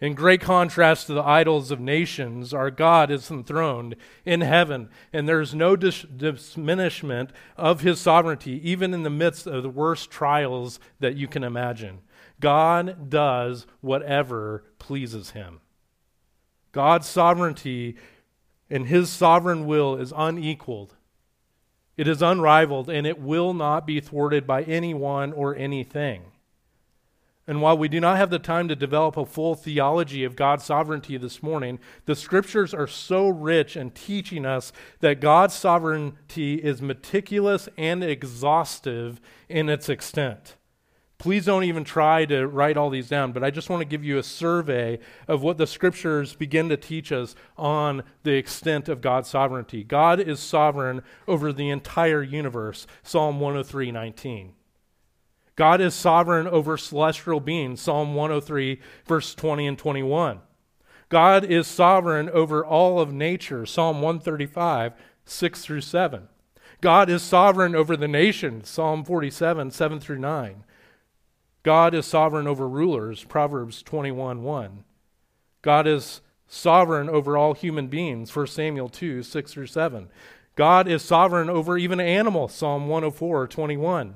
In 0.02 0.14
great 0.14 0.42
contrast 0.42 1.08
to 1.08 1.14
the 1.14 1.24
idols 1.24 1.72
of 1.72 1.80
nations, 1.80 2.54
our 2.54 2.70
God 2.70 3.10
is 3.10 3.32
enthroned 3.32 3.96
in 4.26 4.42
heaven, 4.42 4.90
and 5.14 5.28
there 5.28 5.40
is 5.40 5.56
no 5.56 5.78
dis- 5.78 6.06
diminishment 6.16 7.32
of 7.56 7.80
his 7.80 8.02
sovereignty, 8.02 8.60
even 8.70 8.94
in 8.94 9.04
the 9.04 9.10
midst 9.10 9.48
of 9.48 9.64
the 9.64 9.70
worst 9.70 10.12
trials 10.12 10.80
that 11.00 11.16
you 11.16 11.30
can 11.30 11.46
imagine. 11.46 12.02
God 12.42 13.10
does 13.10 13.66
whatever 13.80 14.66
pleases 14.80 15.32
him. 15.32 15.62
God's 16.74 17.08
sovereignty 17.08 17.96
and 18.70 18.88
his 18.88 19.10
sovereign 19.10 19.66
will 19.66 19.96
is 19.96 20.12
unequaled, 20.16 20.96
it 21.96 22.10
is 22.10 22.22
unrivaled, 22.22 22.90
and 22.90 23.08
it 23.08 23.22
will 23.22 23.54
not 23.54 23.88
be 23.88 24.02
thwarted 24.02 24.46
by 24.46 24.64
anyone 24.64 25.32
or 25.32 25.56
anything. 25.56 26.24
And 27.48 27.62
while 27.62 27.78
we 27.78 27.88
do 27.88 28.00
not 28.00 28.18
have 28.18 28.32
the 28.32 28.40
time 28.40 28.68
to 28.70 28.76
develop 28.76 29.18
a 29.18 29.26
full 29.26 29.54
theology 29.54 30.24
of 30.24 30.36
God's 30.36 30.64
sovereignty 30.64 31.16
this 31.18 31.44
morning, 31.44 31.80
the 32.06 32.16
scriptures 32.16 32.74
are 32.74 32.88
so 32.88 33.28
rich 33.28 33.78
in 33.78 33.92
teaching 33.92 34.46
us 34.46 34.74
that 35.00 35.22
God's 35.22 35.54
sovereignty 35.54 36.56
is 36.56 36.82
meticulous 36.82 37.70
and 37.78 38.04
exhaustive 38.04 39.22
in 39.48 39.70
its 39.70 39.90
extent. 39.90 40.56
Please 41.18 41.46
don't 41.46 41.64
even 41.64 41.84
try 41.84 42.26
to 42.26 42.46
write 42.46 42.78
all 42.78 42.90
these 42.90 43.10
down, 43.10 43.32
but 43.32 43.44
I 43.44 43.50
just 43.50 43.70
want 43.70 43.82
to 43.82 43.86
give 43.86 44.04
you 44.04 44.18
a 44.18 44.24
survey 44.24 45.00
of 45.28 45.44
what 45.44 45.58
the 45.58 45.68
scriptures 45.68 46.36
begin 46.36 46.68
to 46.70 46.78
teach 46.78 47.12
us 47.12 47.36
on 47.58 48.04
the 48.24 48.34
extent 48.34 48.90
of 48.90 49.02
God's 49.02 49.30
sovereignty. 49.30 49.84
God 49.84 50.20
is 50.20 50.40
sovereign 50.40 51.04
over 51.28 51.54
the 51.54 51.70
entire 51.70 52.22
universe, 52.22 52.86
Psalm 53.02 53.40
103 53.40 53.92
19. 53.92 54.54
God 55.56 55.80
is 55.80 55.94
sovereign 55.94 56.48
over 56.48 56.78
celestial 56.78 57.40
beings, 57.40 57.82
Psalm 57.82 58.14
103, 58.14 58.80
verse 59.06 59.34
20 59.34 59.68
and 59.68 59.78
21. 59.78 60.42
God 61.08 61.46
is 61.46 61.68
sovereign 61.68 62.30
over 62.30 62.66
all 62.66 63.00
of 63.00 63.14
nature, 63.14 63.66
Psalm 63.66 64.02
135, 64.02 64.94
6 65.24 65.62
through 65.62 65.82
7. 65.82 66.28
God 66.82 67.10
is 67.10 67.22
sovereign 67.22 67.74
over 67.74 67.96
the 67.96 68.08
nation, 68.08 68.64
Psalm 68.64 69.06
47, 69.06 69.72
7 69.72 70.00
through 70.00 70.20
9. 70.20 70.64
God 71.64 71.94
is 71.94 72.06
sovereign 72.06 72.48
over 72.48 72.68
rulers, 72.68 73.24
Proverbs 73.24 73.82
21, 73.82 74.44
1. 74.44 74.84
God 75.62 75.88
is 75.88 76.22
sovereign 76.48 77.10
over 77.10 77.38
all 77.38 77.54
human 77.54 77.88
beings, 77.88 78.36
1 78.36 78.48
Samuel 78.48 78.90
2, 78.90 79.24
6 79.24 79.52
through 79.52 79.68
7. 79.68 80.10
God 80.56 80.88
is 80.88 81.02
sovereign 81.02 81.50
over 81.50 81.78
even 81.78 82.00
animals, 82.00 82.54
Psalm 82.54 82.88
104, 82.88 83.48
21. 83.48 84.16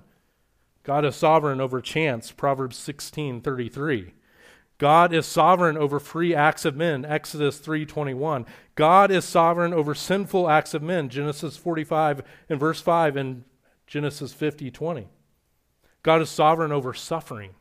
God 0.90 1.06
is 1.06 1.16
sovereign 1.16 1.62
over 1.62 1.82
chance, 1.82 2.32
Proverbs 2.32 2.76
16 2.76 3.42
33. 3.42 4.16
God 4.80 5.14
is 5.14 5.28
sovereign 5.28 5.78
over 5.78 6.00
free 6.00 6.34
acts 6.34 6.66
of 6.66 6.76
men, 6.76 7.06
Exodus 7.06 7.60
3:21. 7.60 8.48
God 8.74 9.12
is 9.12 9.24
sovereign 9.24 9.72
over 9.72 9.94
sinful 9.94 10.50
acts 10.50 10.74
of 10.74 10.82
men, 10.82 11.08
Genesis 11.08 11.58
45 11.58 12.24
and 12.50 12.60
verse 12.60 12.82
5 12.82 13.18
and 13.18 13.44
Genesis 13.86 14.34
50:20. 14.34 15.10
God 16.02 16.24
is 16.24 16.30
sovereign 16.32 16.72
over 16.72 16.96
suffering, 16.96 17.54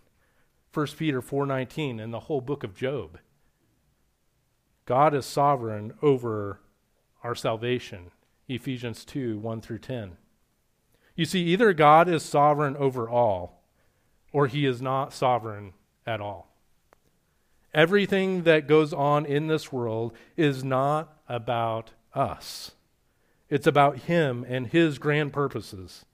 1 0.70 0.96
Peter 0.96 1.20
4:19 1.20 2.00
and 2.00 2.14
the 2.14 2.20
whole 2.20 2.40
book 2.40 2.64
of 2.64 2.74
Job. 2.74 3.18
God 4.86 5.12
is 5.12 5.26
sovereign 5.26 5.92
over 6.00 6.60
our 7.22 7.34
salvation, 7.34 8.10
Ephesians 8.48 9.04
2 9.04 9.38
1 9.38 9.60
through 9.60 9.80
10. 9.80 10.16
You 11.18 11.24
see, 11.24 11.42
either 11.46 11.72
God 11.72 12.08
is 12.08 12.22
sovereign 12.22 12.76
over 12.76 13.08
all, 13.08 13.60
or 14.32 14.46
he 14.46 14.64
is 14.64 14.80
not 14.80 15.12
sovereign 15.12 15.72
at 16.06 16.20
all. 16.20 16.54
Everything 17.74 18.44
that 18.44 18.68
goes 18.68 18.92
on 18.92 19.26
in 19.26 19.48
this 19.48 19.72
world 19.72 20.12
is 20.36 20.62
not 20.62 21.12
about 21.28 21.90
us, 22.14 22.70
it's 23.50 23.66
about 23.66 23.98
him 24.02 24.46
and 24.48 24.68
his 24.68 25.00
grand 25.00 25.32
purposes. 25.32 26.04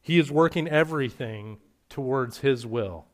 He 0.00 0.18
is 0.18 0.32
working 0.32 0.66
everything 0.66 1.58
towards 1.90 2.38
his 2.38 2.64
will. 2.66 3.04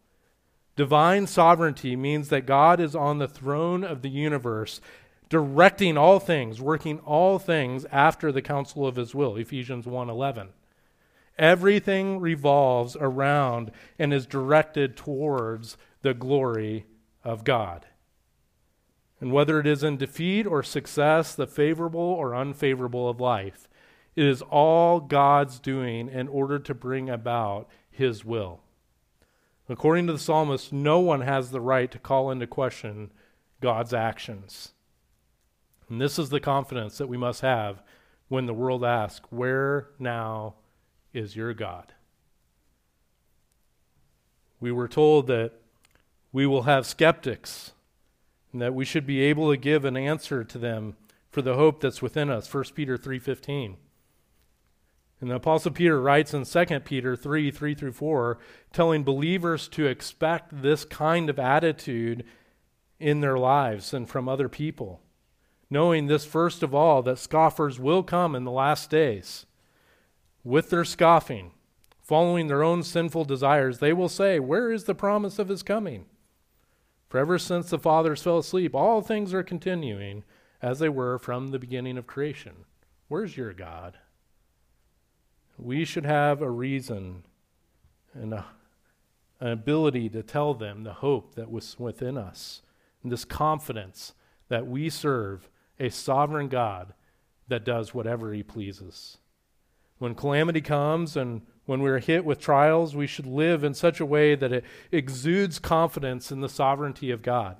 Divine 0.76 1.26
sovereignty 1.26 1.96
means 1.96 2.28
that 2.28 2.46
God 2.46 2.78
is 2.78 2.94
on 2.94 3.18
the 3.18 3.26
throne 3.26 3.82
of 3.82 4.02
the 4.02 4.08
universe, 4.08 4.80
directing 5.28 5.98
all 5.98 6.20
things, 6.20 6.60
working 6.60 7.00
all 7.00 7.40
things 7.40 7.86
after 7.90 8.30
the 8.30 8.40
counsel 8.40 8.86
of 8.86 8.94
his 8.94 9.16
will. 9.16 9.34
Ephesians 9.34 9.84
1:11. 9.84 10.50
Everything 11.38 12.18
revolves 12.18 12.96
around 12.98 13.70
and 13.98 14.12
is 14.12 14.26
directed 14.26 14.96
towards 14.96 15.76
the 16.02 16.14
glory 16.14 16.86
of 17.22 17.44
God. 17.44 17.86
And 19.20 19.32
whether 19.32 19.58
it 19.58 19.66
is 19.66 19.82
in 19.82 19.96
defeat 19.96 20.46
or 20.46 20.62
success, 20.62 21.34
the 21.34 21.46
favorable 21.46 22.00
or 22.00 22.34
unfavorable 22.34 23.08
of 23.08 23.20
life, 23.20 23.68
it 24.14 24.24
is 24.24 24.42
all 24.42 25.00
God's 25.00 25.58
doing 25.58 26.08
in 26.08 26.28
order 26.28 26.58
to 26.58 26.74
bring 26.74 27.10
about 27.10 27.68
his 27.90 28.24
will. 28.24 28.60
According 29.68 30.06
to 30.06 30.12
the 30.12 30.18
psalmist, 30.18 30.72
no 30.72 31.00
one 31.00 31.22
has 31.22 31.50
the 31.50 31.60
right 31.60 31.90
to 31.90 31.98
call 31.98 32.30
into 32.30 32.46
question 32.46 33.10
God's 33.60 33.92
actions. 33.92 34.72
And 35.88 36.00
this 36.00 36.18
is 36.18 36.30
the 36.30 36.40
confidence 36.40 36.98
that 36.98 37.08
we 37.08 37.16
must 37.16 37.40
have 37.40 37.82
when 38.28 38.46
the 38.46 38.54
world 38.54 38.84
asks, 38.84 39.26
Where 39.30 39.88
now 39.98 40.54
is 41.16 41.34
your 41.34 41.54
God. 41.54 41.94
We 44.60 44.70
were 44.70 44.88
told 44.88 45.26
that 45.28 45.52
we 46.32 46.46
will 46.46 46.62
have 46.62 46.86
skeptics 46.86 47.72
and 48.52 48.60
that 48.60 48.74
we 48.74 48.84
should 48.84 49.06
be 49.06 49.20
able 49.20 49.50
to 49.50 49.56
give 49.56 49.84
an 49.84 49.96
answer 49.96 50.44
to 50.44 50.58
them 50.58 50.96
for 51.30 51.42
the 51.42 51.54
hope 51.54 51.80
that's 51.80 52.02
within 52.02 52.30
us 52.30 52.52
1 52.52 52.64
peter 52.74 52.96
3.15 52.96 53.76
and 55.20 55.30
the 55.30 55.34
apostle 55.34 55.70
peter 55.70 56.00
writes 56.00 56.32
in 56.32 56.44
2 56.44 56.80
peter 56.80 57.16
3 57.16 57.50
3 57.50 57.74
through 57.74 57.92
4 57.92 58.38
telling 58.72 59.04
believers 59.04 59.68
to 59.68 59.86
expect 59.86 60.62
this 60.62 60.84
kind 60.84 61.28
of 61.28 61.38
attitude 61.38 62.24
in 62.98 63.20
their 63.20 63.38
lives 63.38 63.92
and 63.92 64.08
from 64.08 64.28
other 64.28 64.48
people 64.48 65.00
knowing 65.68 66.06
this 66.06 66.24
first 66.24 66.62
of 66.62 66.74
all 66.74 67.02
that 67.02 67.18
scoffers 67.18 67.78
will 67.78 68.02
come 68.02 68.34
in 68.34 68.44
the 68.44 68.50
last 68.50 68.88
days 68.88 69.44
with 70.46 70.70
their 70.70 70.84
scoffing, 70.84 71.50
following 72.00 72.46
their 72.46 72.62
own 72.62 72.80
sinful 72.80 73.24
desires, 73.24 73.80
they 73.80 73.92
will 73.92 74.08
say, 74.08 74.38
Where 74.38 74.70
is 74.70 74.84
the 74.84 74.94
promise 74.94 75.40
of 75.40 75.48
his 75.48 75.64
coming? 75.64 76.06
For 77.08 77.18
ever 77.18 77.36
since 77.36 77.68
the 77.68 77.80
fathers 77.80 78.22
fell 78.22 78.38
asleep, 78.38 78.72
all 78.72 79.00
things 79.00 79.34
are 79.34 79.42
continuing 79.42 80.22
as 80.62 80.78
they 80.78 80.88
were 80.88 81.18
from 81.18 81.48
the 81.48 81.58
beginning 81.58 81.98
of 81.98 82.06
creation. 82.06 82.64
Where's 83.08 83.36
your 83.36 83.52
God? 83.52 83.98
We 85.58 85.84
should 85.84 86.06
have 86.06 86.40
a 86.42 86.50
reason 86.50 87.24
and 88.14 88.32
a, 88.32 88.44
an 89.40 89.48
ability 89.48 90.10
to 90.10 90.22
tell 90.22 90.54
them 90.54 90.84
the 90.84 90.94
hope 90.94 91.34
that 91.34 91.50
was 91.50 91.76
within 91.76 92.16
us, 92.16 92.62
and 93.02 93.10
this 93.10 93.24
confidence 93.24 94.14
that 94.48 94.68
we 94.68 94.90
serve 94.90 95.48
a 95.80 95.88
sovereign 95.88 96.46
God 96.46 96.94
that 97.48 97.64
does 97.64 97.92
whatever 97.92 98.32
he 98.32 98.44
pleases. 98.44 99.18
When 99.98 100.14
calamity 100.14 100.60
comes 100.60 101.16
and 101.16 101.42
when 101.64 101.80
we're 101.80 101.98
hit 101.98 102.24
with 102.24 102.38
trials, 102.38 102.94
we 102.94 103.06
should 103.06 103.26
live 103.26 103.64
in 103.64 103.74
such 103.74 103.98
a 103.98 104.06
way 104.06 104.34
that 104.34 104.52
it 104.52 104.64
exudes 104.92 105.58
confidence 105.58 106.30
in 106.30 106.40
the 106.40 106.48
sovereignty 106.48 107.10
of 107.10 107.22
God. 107.22 107.56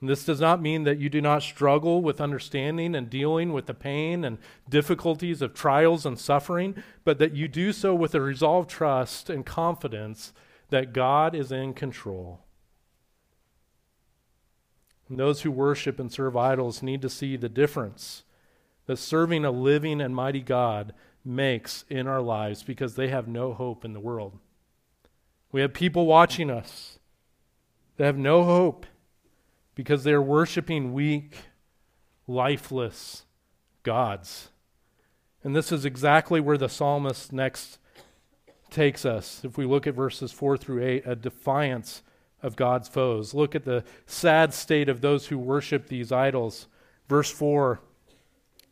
And 0.00 0.10
this 0.10 0.24
does 0.24 0.40
not 0.40 0.60
mean 0.60 0.84
that 0.84 0.98
you 0.98 1.08
do 1.08 1.22
not 1.22 1.42
struggle 1.42 2.02
with 2.02 2.20
understanding 2.20 2.94
and 2.94 3.08
dealing 3.08 3.54
with 3.54 3.64
the 3.64 3.72
pain 3.72 4.24
and 4.24 4.36
difficulties 4.68 5.40
of 5.40 5.54
trials 5.54 6.04
and 6.04 6.18
suffering, 6.18 6.82
but 7.02 7.18
that 7.18 7.34
you 7.34 7.48
do 7.48 7.72
so 7.72 7.94
with 7.94 8.14
a 8.14 8.20
resolved 8.20 8.68
trust 8.68 9.30
and 9.30 9.46
confidence 9.46 10.34
that 10.68 10.92
God 10.92 11.34
is 11.34 11.50
in 11.50 11.72
control. 11.72 12.40
And 15.08 15.18
those 15.18 15.42
who 15.42 15.50
worship 15.50 15.98
and 15.98 16.12
serve 16.12 16.36
idols 16.36 16.82
need 16.82 17.00
to 17.00 17.08
see 17.08 17.36
the 17.36 17.48
difference 17.48 18.24
that 18.86 18.98
serving 18.98 19.44
a 19.44 19.50
living 19.50 20.00
and 20.00 20.14
mighty 20.14 20.40
God 20.40 20.92
makes 21.24 21.84
in 21.88 22.06
our 22.06 22.22
lives 22.22 22.62
because 22.62 22.94
they 22.94 23.08
have 23.08 23.26
no 23.26 23.52
hope 23.52 23.84
in 23.84 23.92
the 23.92 24.00
world. 24.00 24.38
We 25.52 25.60
have 25.60 25.74
people 25.74 26.06
watching 26.06 26.50
us 26.50 26.98
that 27.96 28.04
have 28.04 28.18
no 28.18 28.44
hope 28.44 28.86
because 29.74 30.04
they 30.04 30.12
are 30.12 30.22
worshiping 30.22 30.92
weak, 30.92 31.36
lifeless 32.26 33.24
gods. 33.82 34.50
And 35.42 35.54
this 35.54 35.70
is 35.70 35.84
exactly 35.84 36.40
where 36.40 36.58
the 36.58 36.68
psalmist 36.68 37.32
next 37.32 37.78
takes 38.70 39.04
us. 39.04 39.44
If 39.44 39.56
we 39.56 39.64
look 39.64 39.86
at 39.86 39.94
verses 39.94 40.32
4 40.32 40.56
through 40.56 40.84
8, 40.84 41.06
a 41.06 41.14
defiance 41.14 42.02
of 42.42 42.56
God's 42.56 42.88
foes. 42.88 43.34
Look 43.34 43.54
at 43.54 43.64
the 43.64 43.84
sad 44.06 44.52
state 44.52 44.88
of 44.88 45.00
those 45.00 45.26
who 45.26 45.38
worship 45.38 45.88
these 45.88 46.12
idols. 46.12 46.66
Verse 47.08 47.30
4 47.30 47.80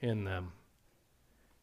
in 0.00 0.24
them. 0.24 0.52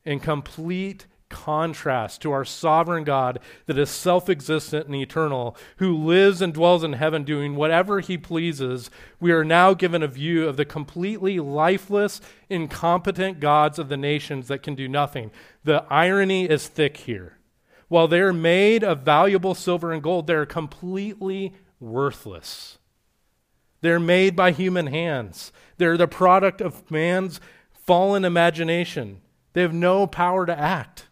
In 0.06 0.20
complete 0.20 1.06
contrast 1.30 2.22
to 2.22 2.32
our 2.32 2.46
sovereign 2.46 3.04
God 3.04 3.40
that 3.66 3.78
is 3.78 3.90
self 3.90 4.30
existent 4.30 4.86
and 4.86 4.96
eternal, 4.96 5.58
who 5.78 5.96
lives 5.96 6.42
and 6.42 6.54
dwells 6.54 6.84
in 6.84 6.94
heaven 6.94 7.24
doing 7.24 7.56
whatever 7.56 8.00
he 8.00 8.18
pleases, 8.18 8.90
we 9.20 9.32
are 9.32 9.44
now 9.44 9.74
given 9.74 10.04
a 10.04 10.08
view 10.08 10.48
of 10.48 10.58
the 10.58 10.66
completely 10.66 11.40
lifeless, 11.40 12.22
incompetent 12.50 13.40
gods 13.40 13.78
of 13.80 13.90
the 13.90 13.98
nations 13.98 14.48
that 14.48 14.64
can 14.64 14.76
do 14.76 14.88
nothing. 14.88 15.32
The 15.64 15.86
irony 15.90 16.50
is 16.50 16.68
thick 16.68 16.98
here. 16.98 17.38
While 17.90 18.08
they're 18.08 18.34
made 18.34 18.84
of 18.84 19.02
valuable 19.02 19.56
silver 19.56 19.94
and 19.94 20.04
gold, 20.04 20.28
they're 20.28 20.46
completely 20.46 21.54
worthless. 21.80 22.78
They're 23.82 24.00
made 24.00 24.36
by 24.36 24.52
human 24.52 24.88
hands. 24.88 25.52
They're 25.78 25.98
the 25.98 26.08
product 26.08 26.60
of 26.62 26.90
man's 26.90 27.40
fallen 27.88 28.26
imagination. 28.26 29.22
They 29.54 29.64
have 29.64 29.74
no 29.74 30.06
power 30.06 30.46
to 30.46 30.58
act. 30.58 31.08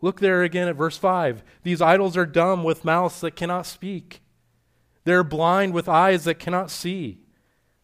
Look 0.00 0.20
there 0.20 0.42
again 0.42 0.68
at 0.68 0.76
verse 0.76 0.96
5. 0.96 1.42
These 1.62 1.82
idols 1.82 2.16
are 2.16 2.24
dumb 2.24 2.62
with 2.62 2.84
mouths 2.84 3.20
that 3.20 3.36
cannot 3.36 3.66
speak. 3.66 4.22
They're 5.04 5.24
blind 5.24 5.74
with 5.74 5.88
eyes 5.88 6.24
that 6.24 6.38
cannot 6.38 6.70
see. 6.70 7.20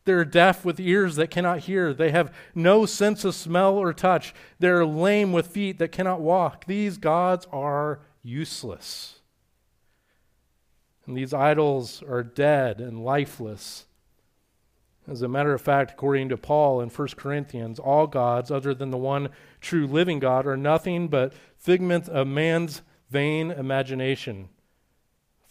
They're 0.04 0.24
deaf 0.24 0.64
with 0.64 0.80
ears 0.80 1.16
that 1.16 1.30
cannot 1.30 1.61
hear. 1.61 1.92
They 1.92 2.11
have 2.11 2.35
no 2.54 2.87
sense 2.87 3.24
of 3.24 3.35
smell 3.35 3.74
or 3.74 3.92
touch. 3.92 4.35
They're 4.58 4.87
lame 4.87 5.32
with 5.32 5.48
feet 5.48 5.78
that 5.78 5.92
cannot 5.92 6.20
walk. 6.20 6.66
These 6.66 6.98
gods 6.98 7.46
are 7.52 8.00
useless. 8.22 9.20
And 11.06 11.16
these 11.16 11.32
idols 11.35 12.02
are 12.08 12.22
dead 12.22 12.80
and 12.80 13.04
lifeless. 13.04 13.87
As 15.09 15.23
a 15.23 15.29
matter 15.29 15.53
of 15.53 15.61
fact, 15.61 15.93
according 15.93 16.29
to 16.29 16.37
Paul 16.37 16.81
in 16.81 16.88
1 16.88 17.09
Corinthians, 17.17 17.79
all 17.79 18.07
gods 18.07 18.51
other 18.51 18.73
than 18.73 18.91
the 18.91 18.97
one 18.97 19.31
true 19.61 19.87
living 19.87 20.21
God 20.21 20.47
are 20.47 20.57
nothing 20.57 21.09
but 21.09 21.33
figments 21.57 22.09
of 22.09 22.29
man's 22.29 22.83
vain 23.11 23.51
imagination. 23.51 24.49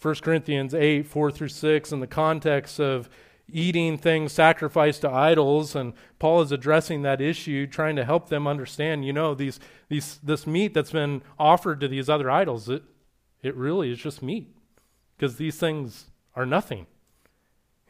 1 0.00 0.14
Corinthians 0.16 0.74
8, 0.74 1.06
4 1.06 1.30
through 1.30 1.48
6, 1.48 1.92
in 1.92 2.00
the 2.00 2.06
context 2.06 2.80
of 2.80 3.08
eating 3.48 3.98
things 3.98 4.32
sacrificed 4.32 5.02
to 5.02 5.10
idols, 5.10 5.76
and 5.76 5.92
Paul 6.18 6.40
is 6.40 6.50
addressing 6.50 7.02
that 7.02 7.20
issue, 7.20 7.66
trying 7.66 7.96
to 7.96 8.04
help 8.04 8.28
them 8.28 8.46
understand, 8.46 9.04
you 9.04 9.12
know, 9.12 9.34
these, 9.34 9.60
these, 9.88 10.18
this 10.22 10.46
meat 10.46 10.72
that's 10.72 10.92
been 10.92 11.22
offered 11.38 11.78
to 11.80 11.88
these 11.88 12.08
other 12.08 12.30
idols, 12.30 12.68
it, 12.68 12.82
it 13.42 13.54
really 13.54 13.92
is 13.92 13.98
just 13.98 14.22
meat, 14.22 14.56
because 15.16 15.36
these 15.36 15.56
things 15.56 16.06
are 16.34 16.46
nothing. 16.46 16.86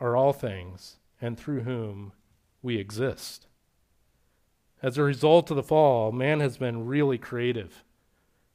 are 0.00 0.16
all 0.16 0.32
things 0.32 0.96
and 1.20 1.38
through 1.38 1.60
whom 1.60 2.12
we 2.62 2.78
exist. 2.78 3.46
As 4.82 4.96
a 4.96 5.02
result 5.02 5.50
of 5.50 5.56
the 5.56 5.62
fall, 5.62 6.12
man 6.12 6.40
has 6.40 6.56
been 6.56 6.86
really 6.86 7.18
creative 7.18 7.82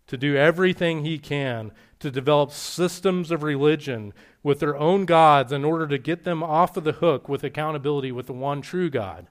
to 0.08 0.18
do 0.18 0.36
everything 0.36 1.04
he 1.04 1.18
can 1.18 1.72
to 2.00 2.12
develop 2.12 2.52
systems 2.52 3.32
of 3.32 3.44
religion 3.44 4.14
with 4.42 4.60
their 4.60 4.76
own 4.76 5.06
gods 5.06 5.52
in 5.52 5.64
order 5.64 5.88
to 5.88 5.98
get 5.98 6.24
them 6.24 6.44
off 6.44 6.76
of 6.76 6.84
the 6.84 6.94
hook 6.94 7.30
with 7.30 7.44
accountability 7.44 8.12
with 8.12 8.28
the 8.28 8.34
one 8.34 8.62
true 8.62 8.90
God. 8.90 9.28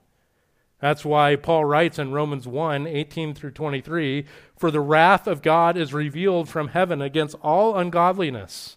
That's 0.80 1.04
why 1.04 1.36
Paul 1.36 1.64
writes 1.66 1.98
in 1.98 2.12
Romans 2.12 2.48
1 2.48 2.86
18 2.86 3.34
through 3.34 3.52
23 3.52 4.24
For 4.56 4.70
the 4.70 4.80
wrath 4.80 5.26
of 5.26 5.42
God 5.42 5.76
is 5.76 5.94
revealed 5.94 6.48
from 6.48 6.68
heaven 6.68 7.00
against 7.00 7.36
all 7.42 7.76
ungodliness 7.76 8.76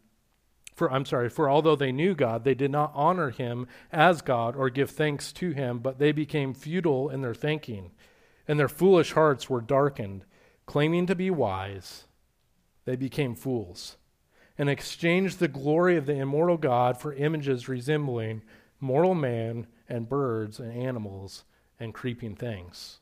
for 0.81 0.91
I'm 0.91 1.05
sorry, 1.05 1.29
for 1.29 1.47
although 1.47 1.75
they 1.75 1.91
knew 1.91 2.15
God, 2.15 2.43
they 2.43 2.55
did 2.55 2.71
not 2.71 2.91
honor 2.95 3.29
him 3.29 3.67
as 3.91 4.23
God 4.23 4.55
or 4.55 4.71
give 4.71 4.89
thanks 4.89 5.31
to 5.33 5.51
him, 5.51 5.77
but 5.77 5.99
they 5.99 6.11
became 6.11 6.55
futile 6.55 7.07
in 7.07 7.21
their 7.21 7.35
thinking 7.35 7.91
and 8.47 8.59
their 8.59 8.67
foolish 8.67 9.11
hearts 9.11 9.47
were 9.47 9.61
darkened. 9.61 10.25
Claiming 10.65 11.05
to 11.05 11.13
be 11.13 11.29
wise, 11.29 12.05
they 12.85 12.95
became 12.95 13.35
fools 13.35 13.97
and 14.57 14.71
exchanged 14.71 15.37
the 15.37 15.47
glory 15.47 15.97
of 15.97 16.07
the 16.07 16.17
immortal 16.17 16.57
God 16.57 16.97
for 16.97 17.13
images 17.13 17.69
resembling 17.69 18.41
mortal 18.79 19.13
man 19.13 19.67
and 19.87 20.09
birds 20.09 20.59
and 20.59 20.73
animals 20.73 21.43
and 21.79 21.93
creeping 21.93 22.35
things. 22.35 23.01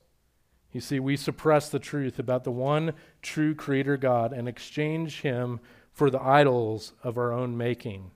You 0.73 0.81
see, 0.81 0.99
we 0.99 1.15
suppress 1.15 1.69
the 1.69 1.79
truth 1.79 2.19
about 2.19 2.43
the 2.43 2.51
one 2.51 2.91
true 3.21 3.55
Creator 3.55 3.95
God 3.95 4.33
and 4.33 4.49
exchange 4.49 5.21
Him 5.21 5.61
for 5.99 6.09
the 6.09 6.23
idols 6.23 6.93
of 7.03 7.17
our 7.17 7.33
own 7.33 7.57
making. 7.57 8.11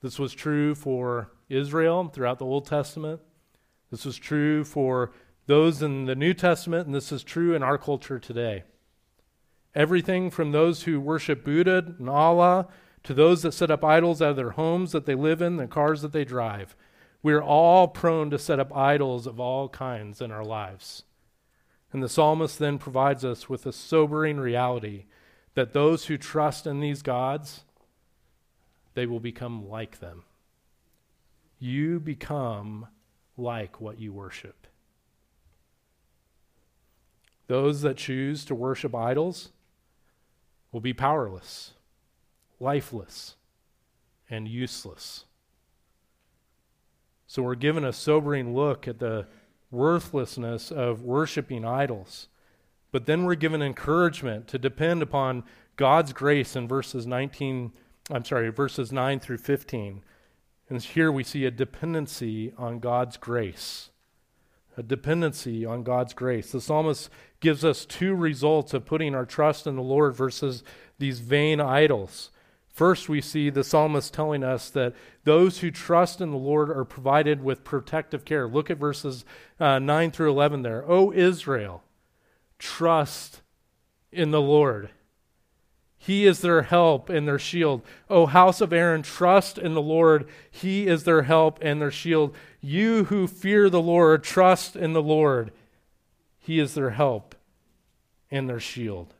This 0.00 0.18
was 0.18 0.32
true 0.32 0.74
for 0.74 1.30
Israel 1.50 2.08
throughout 2.08 2.38
the 2.38 2.46
Old 2.46 2.64
Testament. 2.64 3.20
This 3.90 4.06
was 4.06 4.16
true 4.16 4.64
for 4.64 5.12
those 5.44 5.82
in 5.82 6.06
the 6.06 6.14
New 6.14 6.32
Testament, 6.32 6.86
and 6.86 6.94
this 6.94 7.12
is 7.12 7.22
true 7.22 7.54
in 7.54 7.62
our 7.62 7.76
culture 7.76 8.18
today. 8.18 8.62
Everything 9.74 10.30
from 10.30 10.52
those 10.52 10.84
who 10.84 10.98
worship 10.98 11.44
Buddha 11.44 11.94
and 11.98 12.08
Allah 12.08 12.68
to 13.02 13.12
those 13.12 13.42
that 13.42 13.52
set 13.52 13.70
up 13.70 13.84
idols 13.84 14.22
out 14.22 14.30
of 14.30 14.36
their 14.36 14.52
homes 14.52 14.92
that 14.92 15.04
they 15.04 15.14
live 15.14 15.42
in, 15.42 15.58
the 15.58 15.66
cars 15.66 16.00
that 16.00 16.12
they 16.12 16.24
drive. 16.24 16.74
We're 17.22 17.42
all 17.42 17.88
prone 17.88 18.30
to 18.30 18.38
set 18.38 18.58
up 18.58 18.74
idols 18.74 19.26
of 19.26 19.38
all 19.38 19.68
kinds 19.68 20.22
in 20.22 20.32
our 20.32 20.46
lives. 20.46 21.02
And 21.92 22.02
the 22.02 22.08
psalmist 22.08 22.58
then 22.58 22.78
provides 22.78 23.22
us 23.22 23.50
with 23.50 23.66
a 23.66 23.72
sobering 23.72 24.38
reality 24.40 25.04
that 25.54 25.72
those 25.72 26.06
who 26.06 26.16
trust 26.16 26.66
in 26.66 26.80
these 26.80 27.02
gods, 27.02 27.64
they 28.94 29.06
will 29.06 29.20
become 29.20 29.68
like 29.68 30.00
them. 30.00 30.24
You 31.58 32.00
become 32.00 32.88
like 33.36 33.80
what 33.80 33.98
you 33.98 34.12
worship. 34.12 34.66
Those 37.46 37.82
that 37.82 37.96
choose 37.96 38.44
to 38.46 38.54
worship 38.54 38.94
idols 38.94 39.50
will 40.70 40.80
be 40.80 40.94
powerless, 40.94 41.72
lifeless, 42.58 43.36
and 44.30 44.48
useless. 44.48 45.24
So 47.26 47.42
we're 47.42 47.54
given 47.54 47.84
a 47.84 47.92
sobering 47.92 48.54
look 48.54 48.88
at 48.88 48.98
the 48.98 49.26
worthlessness 49.70 50.70
of 50.70 51.02
worshiping 51.02 51.64
idols. 51.64 52.28
But 52.92 53.06
then 53.06 53.24
we're 53.24 53.34
given 53.34 53.62
encouragement 53.62 54.46
to 54.48 54.58
depend 54.58 55.02
upon 55.02 55.44
God's 55.76 56.12
grace 56.12 56.54
in 56.54 56.68
verses 56.68 57.06
19, 57.06 57.72
I'm 58.10 58.24
sorry, 58.24 58.50
verses 58.50 58.92
9 58.92 59.18
through 59.18 59.38
15. 59.38 60.02
And 60.68 60.82
here 60.82 61.10
we 61.10 61.24
see 61.24 61.44
a 61.44 61.50
dependency 61.50 62.52
on 62.56 62.78
God's 62.78 63.16
grace. 63.16 63.90
A 64.76 64.82
dependency 64.82 65.64
on 65.66 65.82
God's 65.82 66.14
grace. 66.14 66.52
The 66.52 66.60
psalmist 66.60 67.10
gives 67.40 67.64
us 67.64 67.84
two 67.84 68.14
results 68.14 68.72
of 68.72 68.86
putting 68.86 69.14
our 69.14 69.26
trust 69.26 69.66
in 69.66 69.76
the 69.76 69.82
Lord 69.82 70.14
versus 70.14 70.62
these 70.98 71.20
vain 71.20 71.60
idols. 71.60 72.30
First, 72.68 73.08
we 73.08 73.20
see 73.20 73.50
the 73.50 73.64
psalmist 73.64 74.14
telling 74.14 74.42
us 74.42 74.70
that 74.70 74.94
those 75.24 75.58
who 75.58 75.70
trust 75.70 76.22
in 76.22 76.30
the 76.30 76.38
Lord 76.38 76.70
are 76.70 76.86
provided 76.86 77.42
with 77.42 77.64
protective 77.64 78.24
care. 78.24 78.48
Look 78.48 78.70
at 78.70 78.78
verses 78.78 79.26
uh, 79.60 79.78
9 79.78 80.10
through 80.10 80.30
11 80.30 80.62
there. 80.62 80.90
O 80.90 81.12
Israel, 81.12 81.82
trust 82.62 83.42
in 84.12 84.30
the 84.30 84.40
Lord. 84.40 84.90
He 85.98 86.26
is 86.26 86.40
their 86.40 86.62
help 86.62 87.08
and 87.08 87.26
their 87.26 87.38
shield. 87.38 87.82
O 88.08 88.26
house 88.26 88.60
of 88.60 88.72
Aaron, 88.72 89.02
trust 89.02 89.58
in 89.58 89.74
the 89.74 89.82
Lord. 89.82 90.28
He 90.48 90.86
is 90.86 91.02
their 91.02 91.22
help 91.22 91.58
and 91.60 91.80
their 91.80 91.90
shield. 91.90 92.36
You 92.60 93.04
who 93.04 93.26
fear 93.26 93.68
the 93.68 93.82
Lord, 93.82 94.22
trust 94.22 94.76
in 94.76 94.92
the 94.92 95.02
Lord. 95.02 95.50
He 96.38 96.60
is 96.60 96.74
their 96.74 96.90
help 96.90 97.34
and 98.30 98.48
their 98.48 98.60
shield. 98.60 99.14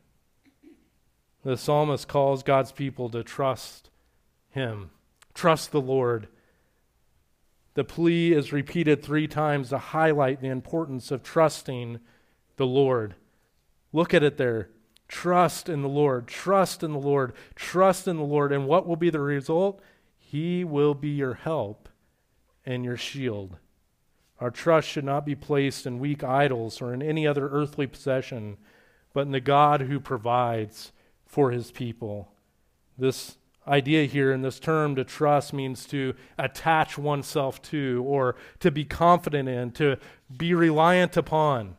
The 1.42 1.56
psalmist 1.56 2.06
calls 2.06 2.44
God's 2.44 2.70
people 2.70 3.10
to 3.10 3.24
trust 3.24 3.90
him, 4.50 4.90
trust 5.34 5.72
the 5.72 5.80
Lord. 5.80 6.28
The 7.74 7.84
plea 7.84 8.32
is 8.32 8.52
repeated 8.52 9.02
three 9.02 9.26
times 9.26 9.70
to 9.70 9.78
highlight 9.78 10.40
the 10.40 10.48
importance 10.48 11.10
of 11.10 11.24
trusting 11.24 11.98
the 12.56 12.66
Lord. 12.66 13.16
Look 13.92 14.14
at 14.14 14.22
it 14.22 14.36
there. 14.36 14.70
Trust 15.08 15.68
in 15.68 15.82
the 15.82 15.88
Lord, 15.88 16.26
trust 16.26 16.82
in 16.82 16.92
the 16.92 16.98
Lord, 16.98 17.34
trust 17.54 18.08
in 18.08 18.16
the 18.16 18.22
Lord. 18.22 18.50
And 18.50 18.66
what 18.66 18.86
will 18.86 18.96
be 18.96 19.10
the 19.10 19.20
result? 19.20 19.82
He 20.16 20.64
will 20.64 20.94
be 20.94 21.10
your 21.10 21.34
help 21.34 21.90
and 22.64 22.84
your 22.84 22.96
shield. 22.96 23.56
Our 24.40 24.50
trust 24.50 24.88
should 24.88 25.04
not 25.04 25.26
be 25.26 25.34
placed 25.34 25.86
in 25.86 25.98
weak 25.98 26.24
idols 26.24 26.80
or 26.80 26.94
in 26.94 27.02
any 27.02 27.26
other 27.26 27.48
earthly 27.48 27.86
possession, 27.86 28.56
but 29.12 29.26
in 29.26 29.32
the 29.32 29.40
God 29.40 29.82
who 29.82 30.00
provides 30.00 30.92
for 31.26 31.50
his 31.50 31.70
people. 31.70 32.32
This 32.96 33.36
idea 33.66 34.06
here 34.06 34.32
in 34.32 34.42
this 34.42 34.58
term 34.58 34.96
to 34.96 35.04
trust 35.04 35.52
means 35.52 35.84
to 35.86 36.14
attach 36.38 36.98
oneself 36.98 37.62
to 37.62 38.02
or 38.06 38.34
to 38.60 38.70
be 38.70 38.84
confident 38.84 39.48
in, 39.48 39.70
to 39.72 39.96
be 40.34 40.54
reliant 40.54 41.16
upon. 41.16 41.76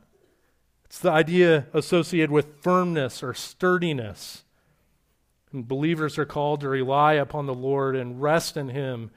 It's 0.93 0.99
the 0.99 1.10
idea 1.10 1.65
associated 1.73 2.29
with 2.29 2.62
firmness 2.62 3.23
or 3.23 3.34
sturdiness. 3.34 4.43
And 5.51 5.67
believers 5.67 6.19
are 6.19 6.25
called 6.25 6.62
to 6.62 6.69
rely 6.69 7.13
upon 7.13 7.47
the 7.47 7.53
Lord 7.56 7.95
and 7.95 8.21
rest 8.21 8.56
in 8.56 8.69
Him 8.69 9.10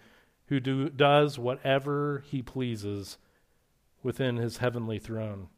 who 0.46 0.58
do, 0.58 0.88
does 0.88 1.38
whatever 1.38 2.24
He 2.28 2.40
pleases 2.40 3.18
within 4.02 4.38
His 4.38 4.56
heavenly 4.56 4.98
throne. 4.98 5.48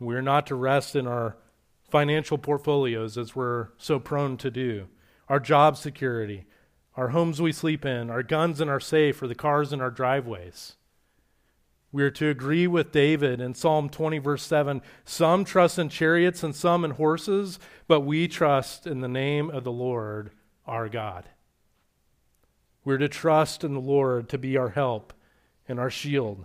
We 0.00 0.16
are 0.16 0.22
not 0.22 0.44
to 0.48 0.56
rest 0.56 0.96
in 0.96 1.06
our 1.06 1.36
financial 1.88 2.36
portfolios 2.36 3.16
as 3.16 3.36
we're 3.36 3.68
so 3.78 4.00
prone 4.00 4.36
to 4.38 4.50
do, 4.50 4.88
our 5.28 5.38
job 5.38 5.76
security, 5.76 6.46
our 6.96 7.10
homes 7.10 7.40
we 7.40 7.52
sleep 7.52 7.84
in, 7.84 8.10
our 8.10 8.24
guns 8.24 8.60
in 8.60 8.68
our 8.68 8.80
safe, 8.80 9.22
or 9.22 9.28
the 9.28 9.36
cars 9.36 9.72
in 9.72 9.80
our 9.80 9.92
driveways. 9.92 10.74
We 11.90 12.02
are 12.02 12.10
to 12.10 12.28
agree 12.28 12.66
with 12.66 12.92
David 12.92 13.40
in 13.40 13.54
Psalm 13.54 13.88
20, 13.88 14.18
verse 14.18 14.42
7 14.42 14.82
Some 15.04 15.44
trust 15.44 15.78
in 15.78 15.88
chariots 15.88 16.42
and 16.42 16.54
some 16.54 16.84
in 16.84 16.92
horses, 16.92 17.58
but 17.86 18.00
we 18.00 18.28
trust 18.28 18.86
in 18.86 19.00
the 19.00 19.08
name 19.08 19.50
of 19.50 19.64
the 19.64 19.72
Lord 19.72 20.30
our 20.66 20.88
God. 20.88 21.24
We're 22.84 22.98
to 22.98 23.08
trust 23.08 23.64
in 23.64 23.74
the 23.74 23.80
Lord 23.80 24.28
to 24.28 24.38
be 24.38 24.56
our 24.56 24.70
help 24.70 25.12
and 25.66 25.80
our 25.80 25.90
shield 25.90 26.44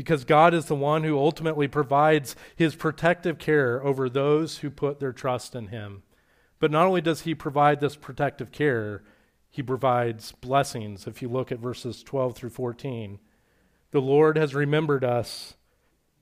because 0.00 0.24
God 0.24 0.54
is 0.54 0.64
the 0.64 0.74
one 0.74 1.04
who 1.04 1.18
ultimately 1.18 1.68
provides 1.68 2.34
his 2.56 2.74
protective 2.74 3.38
care 3.38 3.84
over 3.84 4.08
those 4.08 4.58
who 4.58 4.70
put 4.70 4.98
their 4.98 5.12
trust 5.12 5.54
in 5.54 5.66
him. 5.68 6.02
But 6.58 6.70
not 6.70 6.86
only 6.86 7.02
does 7.02 7.22
he 7.22 7.34
provide 7.34 7.80
this 7.80 7.96
protective 7.96 8.50
care, 8.50 9.02
he 9.50 9.62
provides 9.62 10.32
blessings. 10.32 11.06
If 11.06 11.20
you 11.20 11.28
look 11.28 11.52
at 11.52 11.58
verses 11.58 12.02
12 12.02 12.34
through 12.34 12.48
14, 12.48 13.18
the 13.90 14.00
Lord 14.00 14.36
has 14.36 14.54
remembered 14.54 15.04
us. 15.04 15.54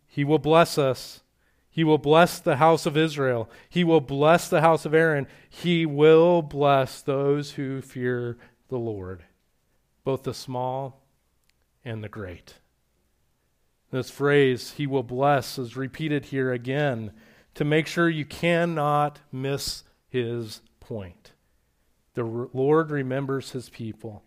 He 0.07 0.25
will 0.25 0.39
bless 0.39 0.79
us. 0.79 1.21
He 1.71 1.85
will 1.85 1.99
bless 1.99 2.39
the 2.39 2.57
house 2.57 2.87
of 2.87 2.97
Israel. 2.97 3.49
He 3.69 3.85
will 3.85 4.01
bless 4.01 4.49
the 4.49 4.63
house 4.63 4.85
of 4.85 4.95
Aaron. 4.95 5.29
He 5.49 5.87
will 5.87 6.43
bless 6.43 7.03
those 7.03 7.53
who 7.53 7.81
fear 7.81 8.37
the 8.69 8.79
Lord, 8.79 9.25
both 10.03 10.25
the 10.25 10.35
small 10.35 11.05
and 11.85 12.03
the 12.03 12.09
great. 12.09 12.55
This 13.91 14.11
phrase, 14.11 14.73
He 14.73 14.87
will 14.87 15.03
bless, 15.03 15.59
is 15.59 15.77
repeated 15.77 16.27
here 16.27 16.53
again 16.53 17.13
to 17.55 17.65
make 17.65 17.87
sure 17.87 18.09
you 18.09 18.25
cannot 18.25 19.21
miss 19.33 19.85
His 20.09 20.61
point. 20.81 21.33
The 22.15 22.25
Lord 22.25 22.91
remembers 22.91 23.53
His 23.53 23.69
people. 23.69 24.23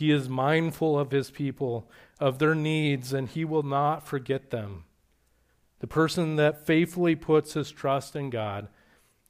He 0.00 0.10
is 0.10 0.30
mindful 0.30 0.98
of 0.98 1.10
His 1.10 1.30
people, 1.30 1.86
of 2.18 2.38
their 2.38 2.54
needs, 2.54 3.12
and 3.12 3.28
He 3.28 3.44
will 3.44 3.62
not 3.62 4.06
forget 4.06 4.48
them. 4.48 4.84
The 5.80 5.86
person 5.86 6.36
that 6.36 6.64
faithfully 6.64 7.14
puts 7.14 7.52
his 7.52 7.70
trust 7.70 8.16
in 8.16 8.30
God 8.30 8.68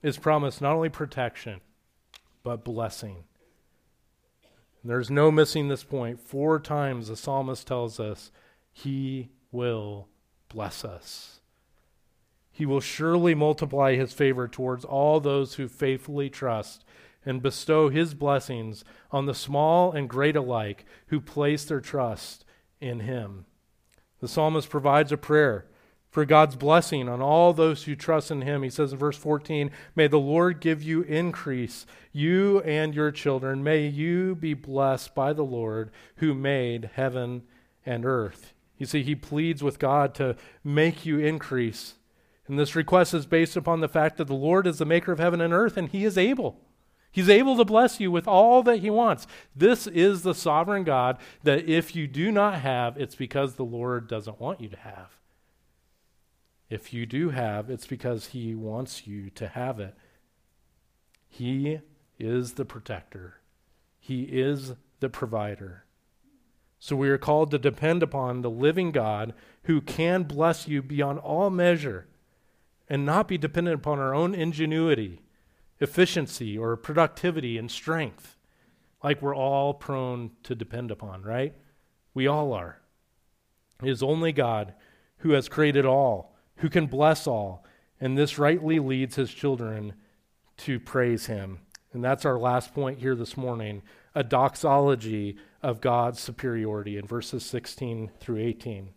is 0.01 0.17
promised 0.17 0.63
not 0.63 0.77
only 0.77 0.89
protection, 0.89 1.61
but 2.45 2.63
blessing. 2.63 3.25
there's 4.85 5.11
no 5.11 5.33
missing 5.33 5.67
this 5.67 5.83
point. 5.83 6.21
Four 6.21 6.61
times 6.61 7.09
the 7.09 7.17
psalmist 7.17 7.67
tells 7.67 7.99
us, 7.99 8.31
He 8.71 9.31
will 9.51 10.07
bless 10.49 10.85
us. 10.85 11.41
He 12.53 12.65
will 12.65 12.81
surely 12.81 13.35
multiply 13.35 13.97
his 13.97 14.13
favor 14.13 14.47
towards 14.47 14.85
all 14.85 15.19
those 15.19 15.55
who 15.55 15.67
faithfully 15.67 16.31
trust 16.31 16.85
and 17.25 17.43
bestow 17.43 17.89
his 17.89 18.15
blessings 18.15 18.85
on 19.11 19.27
the 19.27 19.35
small 19.35 19.93
and 19.93 20.09
great 20.09 20.37
alike 20.37 20.85
who 21.09 21.21
place 21.21 21.65
their 21.65 21.81
trust 21.81 22.45
in 22.81 23.01
him. 23.01 23.45
The 24.21 24.29
psalmist 24.29 24.69
provides 24.69 25.13
a 25.13 25.17
prayer 25.17 25.67
for 26.11 26.25
God's 26.25 26.57
blessing 26.57 27.09
on 27.09 27.23
all 27.23 27.53
those 27.53 27.85
who 27.85 27.95
trust 27.95 28.31
in 28.31 28.43
him. 28.43 28.63
He 28.63 28.71
says 28.71 28.93
in 28.93 28.99
verse 28.99 29.17
14, 29.17 29.71
May 29.95 30.09
the 30.09 30.19
Lord 30.19 30.61
give 30.61 30.83
you 30.83 31.03
increase, 31.03 31.87
you 32.13 32.61
and 32.63 32.95
your 32.95 33.13
children. 33.13 33.63
May 33.63 33.87
you 33.87 34.35
be 34.35 34.55
blessed 34.55 35.15
by 35.15 35.33
the 35.33 35.45
Lord 35.45 35.91
who 36.17 36.35
made 36.35 36.91
heaven 36.95 37.43
and 37.87 38.05
earth. 38.05 38.55
You 38.77 38.87
see, 38.87 39.03
he 39.03 39.15
pleads 39.15 39.63
with 39.63 39.79
God 39.79 40.15
to 40.17 40.37
make 40.65 41.07
you 41.07 41.19
increase. 41.19 41.95
And 42.49 42.59
this 42.59 42.75
request 42.75 43.15
is 43.15 43.27
based 43.27 43.57
upon 43.57 43.81
the 43.81 43.89
fact 43.89 44.17
that 44.17 44.27
the 44.27 44.35
Lord 44.35 44.67
is 44.67 44.79
the 44.79 44.85
maker 44.85 45.13
of 45.13 45.21
heaven 45.21 45.41
and 45.41 45.53
earth, 45.53 45.77
and 45.77 45.89
he 45.89 46.05
is 46.05 46.19
able. 46.19 46.61
He's 47.13 47.29
able 47.29 47.57
to 47.57 47.65
bless 47.65 47.99
you 47.99 48.11
with 48.11 48.29
all 48.29 48.63
that 48.63 48.79
he 48.79 48.91
wants. 48.91 49.27
This 49.55 49.87
is 49.87 50.23
the 50.23 50.35
sovereign 50.35 50.85
God 50.85 51.19
that 51.43 51.69
if 51.69 51.97
you 51.97 52.07
do 52.07 52.31
not 52.31 52.61
have, 52.61 52.97
it's 52.97 53.17
because 53.17 53.55
the 53.55 53.65
Lord 53.65 54.07
doesn't 54.09 54.41
want 54.41 54.61
you 54.61 54.69
to 54.69 54.77
have. 54.77 55.19
If 56.69 56.93
you 56.93 57.07
do 57.07 57.31
have, 57.31 57.69
it's 57.69 57.87
because 57.87 58.29
he 58.29 58.55
wants 58.55 59.07
you 59.07 59.29
to 59.31 59.49
have 59.49 59.81
it. 59.81 59.97
He 61.29 61.81
is 62.19 62.53
the 62.53 62.65
protector, 62.65 63.41
he 63.99 64.23
is 64.23 64.75
the 65.01 65.09
provider. 65.09 65.85
So 66.79 66.97
we 66.97 67.11
are 67.11 67.19
called 67.19 67.51
to 67.51 67.59
depend 67.59 68.03
upon 68.03 68.41
the 68.41 68.51
living 68.51 68.93
God 68.93 69.35
who 69.65 69.81
can 69.81 70.23
bless 70.23 70.67
you 70.69 70.81
beyond 70.81 71.19
all 71.19 71.51
measure. 71.51 72.07
and 72.91 73.07
not 73.07 73.29
be 73.29 73.39
dependent 73.39 73.77
upon 73.77 74.01
our 74.01 74.13
own 74.13 74.35
ingenuity, 74.35 75.23
efficiency, 75.81 76.57
or 76.57 76.77
productivity 76.77 77.57
and 77.59 77.71
strength, 77.71 78.37
like 79.03 79.23
we're 79.23 79.35
all 79.35 79.75
prone 79.75 80.31
to 80.43 80.55
depend 80.55 80.91
upon, 80.91 81.23
right? 81.23 81.55
We 82.13 82.27
all 82.27 82.53
are. 82.53 82.81
It 83.83 83.89
is 83.89 84.03
only 84.03 84.33
God 84.33 84.75
who 85.19 85.31
has 85.31 85.49
created 85.49 85.87
all, 85.87 86.37
who 86.57 86.69
can 86.69 86.87
bless 86.87 87.27
all, 87.27 87.65
and 88.01 88.17
this 88.17 88.39
rightly 88.39 88.79
leads 88.79 89.17
his 89.17 89.33
children 89.33 89.95
to 90.59 90.79
praise 90.79 91.27
him. 91.27 91.61
And 91.93 92.05
that's 92.05 92.25
our 92.25 92.39
last 92.39 92.75
point 92.75 92.99
here 92.99 93.15
this 93.15 93.37
morning 93.37 93.83
a 94.15 94.25
doxology 94.25 95.37
of 95.63 95.81
God's 95.81 96.19
superiority 96.19 96.97
in 96.97 97.07
verses 97.07 97.45
16 97.47 98.11
through 98.19 98.39
18. 98.39 98.91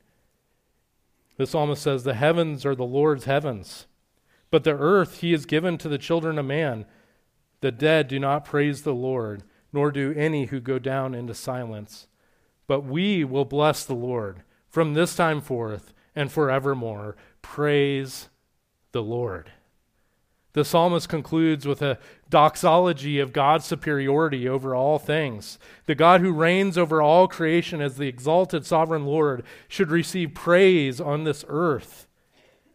The 1.37 1.45
psalmist 1.45 1.81
says, 1.81 2.03
The 2.03 2.13
heavens 2.15 2.65
are 2.65 2.75
the 2.75 2.83
Lord's 2.83 3.25
heavens, 3.25 3.85
but 4.53 4.63
the 4.63 4.77
earth 4.77 5.21
he 5.21 5.31
has 5.31 5.47
given 5.47 5.79
to 5.79 5.89
the 5.89 5.97
children 5.97 6.37
of 6.37 6.45
man. 6.45 6.85
The 7.61 7.71
dead 7.71 8.07
do 8.07 8.19
not 8.19 8.45
praise 8.45 8.83
the 8.83 8.93
Lord, 8.93 9.41
nor 9.73 9.89
do 9.89 10.13
any 10.15 10.45
who 10.45 10.59
go 10.59 10.77
down 10.77 11.15
into 11.15 11.33
silence. 11.33 12.05
But 12.67 12.81
we 12.81 13.23
will 13.23 13.45
bless 13.45 13.83
the 13.83 13.95
Lord 13.95 14.43
from 14.69 14.93
this 14.93 15.15
time 15.15 15.41
forth 15.41 15.91
and 16.15 16.31
forevermore. 16.31 17.15
Praise 17.41 18.29
the 18.91 19.01
Lord. 19.01 19.49
The 20.51 20.63
psalmist 20.63 21.09
concludes 21.09 21.65
with 21.65 21.81
a 21.81 21.97
doxology 22.29 23.17
of 23.19 23.33
God's 23.33 23.65
superiority 23.65 24.47
over 24.47 24.75
all 24.75 24.99
things. 24.99 25.57
The 25.87 25.95
God 25.95 26.21
who 26.21 26.31
reigns 26.31 26.77
over 26.77 27.01
all 27.01 27.27
creation 27.27 27.81
as 27.81 27.97
the 27.97 28.07
exalted 28.07 28.67
sovereign 28.67 29.07
Lord 29.07 29.43
should 29.67 29.89
receive 29.89 30.35
praise 30.35 31.01
on 31.01 31.23
this 31.23 31.43
earth. 31.47 32.05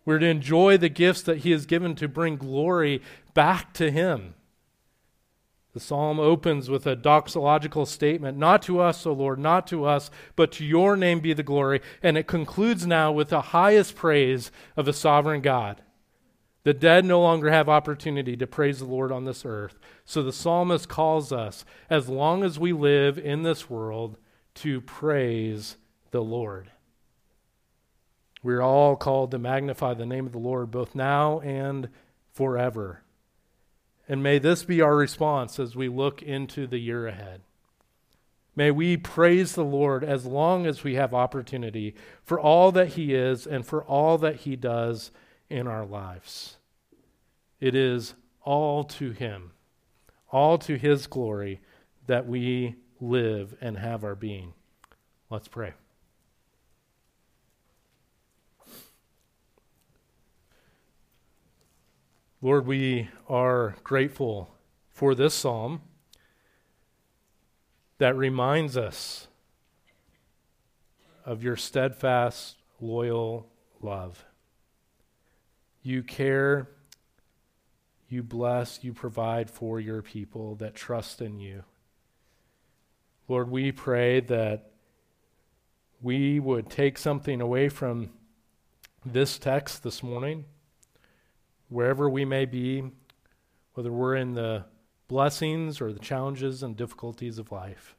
We're 0.08 0.20
to 0.20 0.26
enjoy 0.26 0.78
the 0.78 0.88
gifts 0.88 1.20
that 1.24 1.40
he 1.40 1.50
has 1.50 1.66
given 1.66 1.94
to 1.96 2.08
bring 2.08 2.38
glory 2.38 3.02
back 3.34 3.74
to 3.74 3.90
him. 3.90 4.32
The 5.74 5.80
psalm 5.80 6.18
opens 6.18 6.70
with 6.70 6.86
a 6.86 6.96
doxological 6.96 7.86
statement 7.86 8.38
Not 8.38 8.62
to 8.62 8.80
us, 8.80 9.04
O 9.04 9.12
Lord, 9.12 9.38
not 9.38 9.66
to 9.66 9.84
us, 9.84 10.10
but 10.34 10.50
to 10.52 10.64
your 10.64 10.96
name 10.96 11.20
be 11.20 11.34
the 11.34 11.42
glory. 11.42 11.82
And 12.02 12.16
it 12.16 12.26
concludes 12.26 12.86
now 12.86 13.12
with 13.12 13.28
the 13.28 13.42
highest 13.52 13.96
praise 13.96 14.50
of 14.78 14.86
the 14.86 14.94
sovereign 14.94 15.42
God. 15.42 15.82
The 16.64 16.72
dead 16.72 17.04
no 17.04 17.20
longer 17.20 17.50
have 17.50 17.68
opportunity 17.68 18.34
to 18.34 18.46
praise 18.46 18.78
the 18.78 18.86
Lord 18.86 19.12
on 19.12 19.26
this 19.26 19.44
earth. 19.44 19.78
So 20.06 20.22
the 20.22 20.32
psalmist 20.32 20.88
calls 20.88 21.32
us, 21.32 21.66
as 21.90 22.08
long 22.08 22.44
as 22.44 22.58
we 22.58 22.72
live 22.72 23.18
in 23.18 23.42
this 23.42 23.68
world, 23.68 24.16
to 24.54 24.80
praise 24.80 25.76
the 26.12 26.22
Lord. 26.22 26.70
We're 28.42 28.62
all 28.62 28.96
called 28.96 29.30
to 29.32 29.38
magnify 29.38 29.94
the 29.94 30.06
name 30.06 30.26
of 30.26 30.32
the 30.32 30.38
Lord 30.38 30.70
both 30.70 30.94
now 30.94 31.40
and 31.40 31.88
forever. 32.32 33.02
And 34.08 34.22
may 34.22 34.38
this 34.38 34.64
be 34.64 34.80
our 34.80 34.96
response 34.96 35.58
as 35.58 35.76
we 35.76 35.88
look 35.88 36.22
into 36.22 36.66
the 36.66 36.78
year 36.78 37.06
ahead. 37.06 37.42
May 38.56 38.70
we 38.70 38.96
praise 38.96 39.54
the 39.54 39.64
Lord 39.64 40.02
as 40.02 40.24
long 40.26 40.66
as 40.66 40.82
we 40.82 40.94
have 40.94 41.14
opportunity 41.14 41.94
for 42.24 42.40
all 42.40 42.72
that 42.72 42.88
He 42.88 43.14
is 43.14 43.46
and 43.46 43.64
for 43.64 43.84
all 43.84 44.18
that 44.18 44.36
He 44.36 44.56
does 44.56 45.12
in 45.48 45.66
our 45.66 45.86
lives. 45.86 46.56
It 47.60 47.74
is 47.74 48.14
all 48.42 48.82
to 48.84 49.10
Him, 49.10 49.52
all 50.32 50.58
to 50.58 50.76
His 50.76 51.06
glory 51.06 51.60
that 52.06 52.26
we 52.26 52.76
live 53.00 53.54
and 53.60 53.78
have 53.78 54.02
our 54.02 54.16
being. 54.16 54.54
Let's 55.30 55.48
pray. 55.48 55.74
Lord, 62.40 62.66
we 62.66 63.08
are 63.28 63.76
grateful 63.82 64.54
for 64.90 65.14
this 65.14 65.34
psalm 65.34 65.82
that 67.98 68.16
reminds 68.16 68.76
us 68.76 69.26
of 71.24 71.42
your 71.42 71.56
steadfast, 71.56 72.56
loyal 72.80 73.48
love. 73.80 74.24
You 75.82 76.02
care 76.02 76.68
you 78.08 78.22
bless, 78.22 78.82
you 78.82 78.94
provide 78.94 79.50
for 79.50 79.78
your 79.78 80.00
people 80.00 80.54
that 80.56 80.74
trust 80.74 81.20
in 81.20 81.38
you. 81.38 81.64
Lord, 83.28 83.50
we 83.50 83.70
pray 83.70 84.20
that 84.20 84.70
we 86.00 86.40
would 86.40 86.70
take 86.70 86.96
something 86.96 87.40
away 87.40 87.68
from 87.68 88.10
this 89.04 89.38
text 89.38 89.82
this 89.82 90.02
morning, 90.02 90.46
wherever 91.68 92.08
we 92.08 92.24
may 92.24 92.44
be, 92.44 92.82
whether 93.74 93.92
we're 93.92 94.16
in 94.16 94.34
the 94.34 94.64
blessings 95.06 95.80
or 95.80 95.92
the 95.92 95.98
challenges 95.98 96.62
and 96.62 96.76
difficulties 96.76 97.38
of 97.38 97.52
life, 97.52 97.96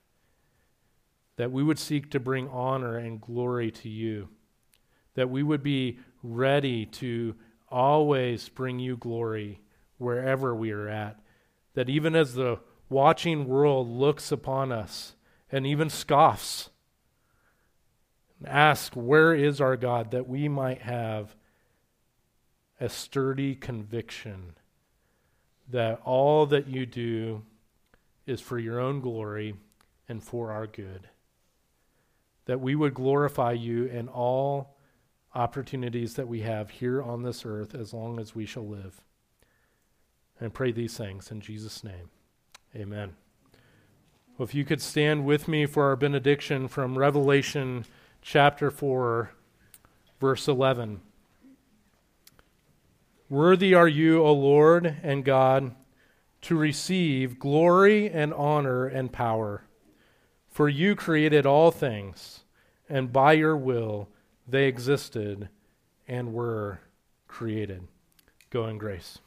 that 1.38 1.52
we 1.52 1.64
would 1.64 1.80
seek 1.80 2.12
to 2.12 2.20
bring 2.20 2.48
honor 2.50 2.98
and 2.98 3.22
glory 3.22 3.72
to 3.72 3.90
you, 3.90 4.30
that 5.16 5.30
we 5.30 5.42
would 5.42 5.64
be 5.64 6.00
ready 6.22 6.86
to 6.86 7.36
always 7.70 8.50
bring 8.50 8.80
you 8.80 8.98
glory 8.98 9.62
wherever 9.98 10.56
we 10.56 10.72
are 10.72 10.88
at. 10.88 11.20
That 11.76 11.90
even 11.90 12.16
as 12.16 12.34
the 12.34 12.60
watching 12.90 13.48
world 13.48 13.88
looks 13.90 14.32
upon 14.32 14.72
us 14.72 15.16
and 15.52 15.66
even 15.66 15.90
scoffs, 15.90 16.70
ask, 18.46 18.94
Where 18.94 19.34
is 19.34 19.62
our 19.62 19.78
God? 19.78 20.12
that 20.12 20.28
we 20.28 20.48
might 20.48 20.82
have 20.82 21.36
a 22.80 22.90
sturdy 22.90 23.56
conviction 23.56 24.54
that 25.70 26.02
all 26.04 26.46
that 26.46 26.68
you 26.68 26.86
do 26.86 27.44
is 28.26 28.42
for 28.42 28.58
your 28.58 28.80
own 28.80 29.02
glory 29.02 29.56
and 30.08 30.24
for 30.24 30.52
our 30.52 30.68
good. 30.68 31.10
That 32.46 32.60
we 32.60 32.76
would 32.76 32.94
glorify 32.94 33.52
you 33.52 33.86
in 33.86 34.08
all 34.08 34.78
opportunities 35.36 36.16
that 36.16 36.28
we 36.28 36.42
have 36.42 36.70
here 36.72 37.02
on 37.02 37.22
this 37.22 37.46
earth 37.46 37.76
as 37.76 37.94
long 37.94 38.20
as 38.20 38.34
we 38.34 38.46
shall 38.46 38.68
live. 38.68 39.02
And 40.40 40.54
pray 40.54 40.72
these 40.72 40.98
things 40.98 41.32
in 41.32 41.42
Jesus' 41.42 41.84
name. 41.84 42.10
Amen. 42.76 43.16
Well, 44.38 44.48
if 44.48 44.56
you 44.56 44.64
could 44.64 44.82
stand 44.82 45.26
with 45.26 45.48
me 45.48 45.66
for 45.66 45.84
our 45.84 45.96
benediction 45.96 46.68
from 46.68 46.98
Revelation 46.98 47.86
chapter 48.22 48.72
4, 48.72 49.32
verse 50.20 50.48
11. 50.48 51.02
Worthy 53.30 53.76
are 53.76 53.88
you, 53.88 54.24
O 54.24 54.34
Lord 54.34 54.98
and 55.04 55.24
God, 55.24 55.76
to 56.42 56.58
receive 56.58 57.38
glory 57.38 58.10
and 58.10 58.34
honor 58.34 58.88
and 58.88 59.12
power. 59.12 59.66
For 60.48 60.68
you 60.68 60.96
created 60.96 61.46
all 61.46 61.70
things, 61.70 62.40
and 62.90 63.14
by 63.14 63.34
your 63.34 63.56
will 63.56 64.10
they 64.48 64.66
existed 64.66 65.50
and 66.08 66.34
were 66.34 66.80
created. 67.28 67.88
Go 68.50 68.66
in 68.68 68.80
grace. 68.80 69.20